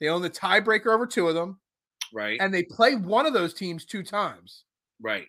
[0.00, 1.58] They own the tiebreaker over two of them,
[2.12, 2.38] Right.
[2.40, 4.64] and they play one of those teams two times.
[5.00, 5.26] Right.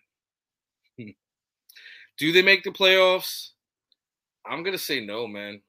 [2.20, 3.52] Do they make the playoffs?
[4.46, 5.62] I'm gonna say no, man.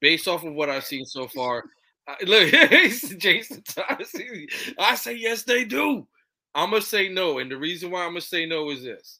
[0.00, 1.64] Based off of what I've seen so far,
[2.06, 2.50] I, look,
[3.18, 3.64] Jason.
[4.78, 6.06] I say yes, they do.
[6.54, 9.18] I'm gonna say no, and the reason why I'm gonna say no is this: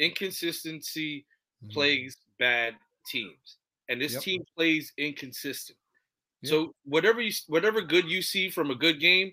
[0.00, 1.26] inconsistency
[1.70, 2.74] plays bad
[3.06, 4.22] teams, and this Yep.
[4.22, 5.78] team plays inconsistent.
[6.42, 6.50] Yep.
[6.50, 9.32] So whatever you, whatever good you see from a good game,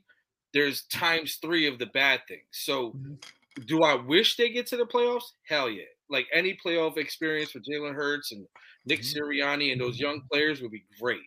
[0.54, 2.46] there's times three of the bad things.
[2.52, 3.18] So Mhm.
[3.66, 5.26] Do I wish they get to the playoffs?
[5.48, 5.84] Hell yeah.
[6.10, 8.48] Like any playoff experience for Jalen Hurts and
[8.86, 9.14] Nick Mhm.
[9.16, 11.22] Sirianni and those young players would be great.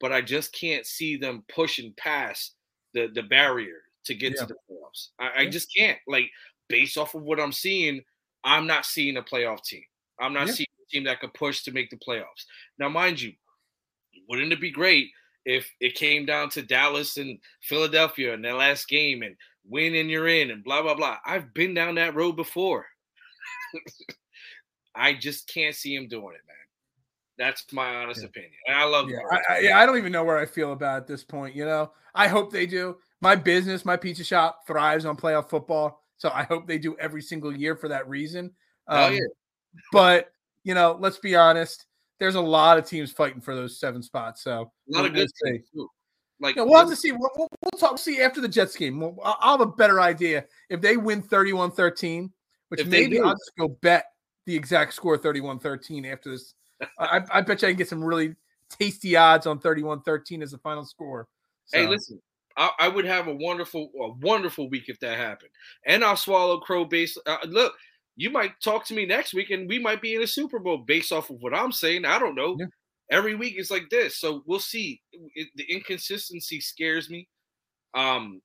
[0.00, 2.56] But I just can't see them pushing past
[2.94, 4.42] the, the barrier to get Yeah.
[4.42, 5.08] to the playoffs.
[5.18, 5.98] I, I just can't.
[6.06, 6.30] Like,
[6.68, 8.02] based off of what I'm seeing,
[8.44, 9.84] I'm not seeing a playoff team.
[10.18, 10.54] I'm not Yeah.
[10.54, 12.44] seeing a team that could push to make the playoffs.
[12.78, 13.34] Now, mind you,
[14.28, 15.10] wouldn't it be great
[15.44, 20.10] if it came down to Dallas and Philadelphia in their last game and win and
[20.10, 21.18] you're in and blah blah blah.
[21.24, 22.86] I've been down that road before.
[24.94, 26.56] I just can't see him doing it, man.
[27.38, 28.28] That's my honest Yeah.
[28.28, 28.52] opinion.
[28.66, 30.94] And I love Yeah, I, I, yeah, I don't even know where I feel about
[30.94, 31.54] it at this point.
[31.56, 32.98] You know, I hope they do.
[33.20, 37.22] My business, my pizza shop thrives on playoff football, so I hope they do every
[37.22, 38.52] single year for that reason.
[38.88, 39.20] Um, yeah.
[39.92, 40.32] But
[40.64, 41.86] you know, let's be honest.
[42.20, 44.42] There's a lot of teams fighting for those seven spots.
[44.44, 45.88] So A lot of good teams, too.
[46.42, 47.12] Like Yeah, we'll have to see.
[47.12, 47.98] We'll, we'll, we'll talk.
[47.98, 49.00] See after the Jets game.
[49.00, 52.30] We'll, I'll have a better idea if they win 31-13,
[52.68, 53.20] which maybe.
[53.20, 54.06] I'll just go bet
[54.44, 56.54] the exact score 31-13 after this.
[56.98, 58.34] I, I bet you I can get some really
[58.68, 61.28] tasty odds on 31-13 as the final score.
[61.72, 62.20] Hey, listen,
[62.56, 65.50] I, I would have a wonderful, a wonderful week if that happened.
[65.86, 67.16] And I'll swallow crow base.
[67.24, 67.74] Uh, look,
[68.16, 70.78] you might talk to me next week, and we might be in a Super Bowl
[70.78, 72.04] based off of what I'm saying.
[72.04, 72.56] I don't know.
[72.58, 72.66] Yeah.
[73.12, 75.02] Every week is like this, so we'll see.
[75.12, 77.28] It, the inconsistency scares me.
[77.94, 78.40] Um,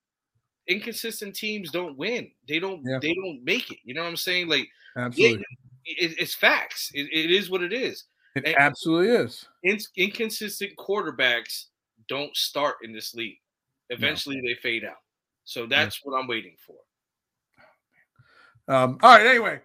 [0.68, 2.30] inconsistent teams don't win.
[2.48, 2.82] They don't.
[2.86, 3.00] Yeah.
[3.02, 3.80] They don't make it.
[3.86, 4.50] You know what I'm saying?
[4.50, 5.46] Like absolutely.
[5.86, 6.92] it, it's facts.
[6.94, 8.04] It, it is what it is.
[8.36, 9.46] It and- absolutely is.
[9.64, 11.68] In, inconsistent quarterbacks
[12.10, 13.38] don't start in this league.
[13.90, 14.98] Eventually, they fade out.
[15.46, 16.76] So that's what I'm waiting for.
[18.74, 19.26] Um, all right.
[19.26, 19.62] Anyway,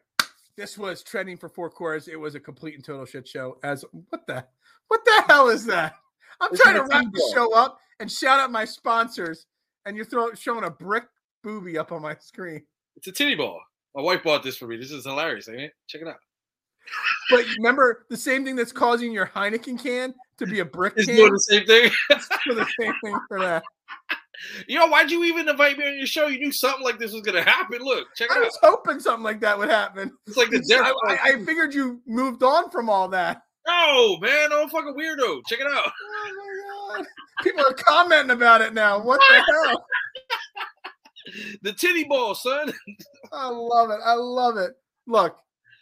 [0.56, 2.06] this was trending for four quarters.
[2.06, 3.58] It was a complete and total shit show.
[3.64, 4.44] As what the
[4.92, 5.94] what the hell is that?
[6.38, 9.46] I'm It's trying to wrap the show up and shout out my sponsors,
[9.86, 11.04] and you're throwing showing a brick
[11.42, 12.62] booby up on my screen.
[12.96, 13.58] It's a titty ball.
[13.94, 14.76] My wife bought this for me.
[14.76, 15.72] This is hilarious, ain't it?
[15.86, 16.16] Check it out.
[17.30, 21.06] But remember the same thing that's causing your Heineken can to be a brick It's
[21.06, 21.90] can doing the same thing.
[22.44, 23.62] for the same thing for that.
[24.66, 26.26] you know, why'd you even invite me on your show?
[26.26, 27.80] You knew something like this was gonna happen.
[27.80, 28.42] Look, check I out.
[28.42, 30.12] I was hoping something like that would happen.
[30.26, 30.60] It's like the.
[31.08, 33.42] I, I, I figured you moved on from all that.
[33.66, 35.40] No, man, I'm a fucking weirdo.
[35.46, 35.92] Check it out.
[35.92, 37.06] Oh my god!
[37.42, 39.02] People are commenting about it now.
[39.02, 39.84] What the hell?
[41.62, 42.72] The titty ball, son.
[43.32, 44.00] I love it.
[44.04, 44.72] I love it.
[45.06, 45.36] Look,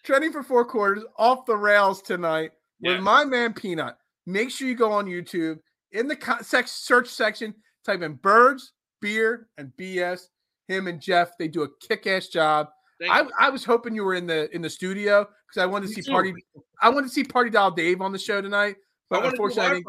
[0.04, 3.96] trending for four quarters off the rails tonight with my man Peanut.
[4.26, 5.58] Make sure you go on YouTube
[5.92, 7.54] in the sec- search section,
[7.84, 10.28] type in birds, beer, and BS.
[10.68, 12.68] Him and Jeff, they do a kick-ass job.
[13.10, 13.26] I.
[13.38, 15.94] I was hoping you were in the in the studio because I wanted to Me
[15.96, 16.12] see too.
[16.12, 16.34] party.
[16.80, 18.76] I wanted to see Party Doll Dave on the show tonight,
[19.08, 19.84] but unfortunately.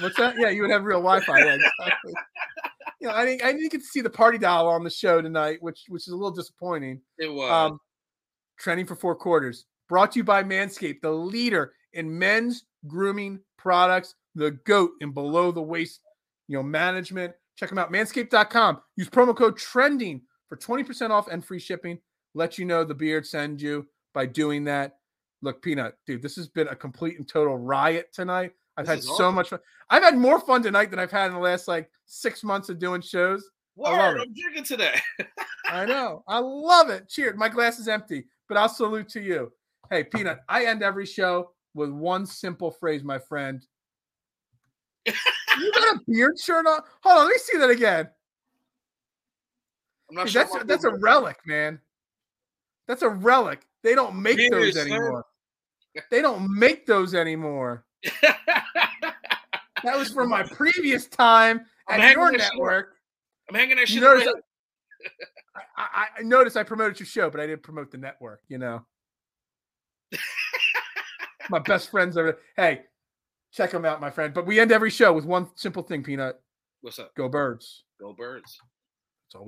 [0.00, 0.34] What's that?
[0.38, 1.38] Yeah, you would have real Wi-Fi.
[1.38, 2.14] Yeah, exactly.
[3.00, 3.44] you know, I didn't.
[3.44, 6.12] I didn't get to see the party doll on the show tonight, which which is
[6.12, 7.00] a little disappointing.
[7.18, 7.50] It was.
[7.50, 7.80] Um,
[8.58, 9.66] trending for four quarters.
[9.88, 15.52] Brought to you by Manscaped, the leader in men's grooming products, the goat in below
[15.52, 16.00] the waist,
[16.48, 17.34] you know, management.
[17.56, 18.80] Check them out, manscaped.com.
[18.96, 21.98] Use promo code trending for 20% off and free shipping.
[22.34, 23.86] Let you know the beard send you
[24.16, 24.96] by doing that.
[25.42, 28.52] Look, Peanut, dude, this has been a complete and total riot tonight.
[28.78, 29.34] I've This had so awesome.
[29.34, 29.58] much fun.
[29.90, 32.78] I've had more fun tonight than I've had in the last like six months of
[32.78, 33.46] doing shows.
[33.76, 34.18] Word.
[34.18, 34.98] I'm drinking today.
[35.70, 36.24] I know.
[36.26, 37.10] I love it.
[37.10, 37.36] Cheers.
[37.36, 39.52] My glass is empty, but I'll salute to you.
[39.90, 43.62] Hey, Peanut, I end every show with one simple phrase, my friend.
[45.04, 46.80] you got a beard shirt on?
[47.02, 48.08] Hold on, let me see that again.
[50.08, 50.44] I'm not Dude, sure.
[50.44, 51.78] that's that's a relic, man.
[52.88, 53.66] That's a relic.
[53.86, 55.24] They don't make those anymore.
[56.10, 57.86] They don't make those anymore.
[59.84, 62.96] That was from my previous time I'm at hanging your shit network.
[63.48, 64.02] I'm hanging that shit.
[64.02, 64.26] notice.
[65.54, 68.40] I, I, I noticed I promoted your show, but I didn't promote the network.
[68.48, 68.84] You know,
[71.50, 72.38] my best friends are.
[72.56, 72.80] Hey,
[73.52, 74.34] check them out, my friend.
[74.34, 76.40] But we end every show with one simple thing, Peanut.
[76.80, 77.14] What's up?
[77.14, 77.84] Go birds.
[78.00, 78.58] Go birds.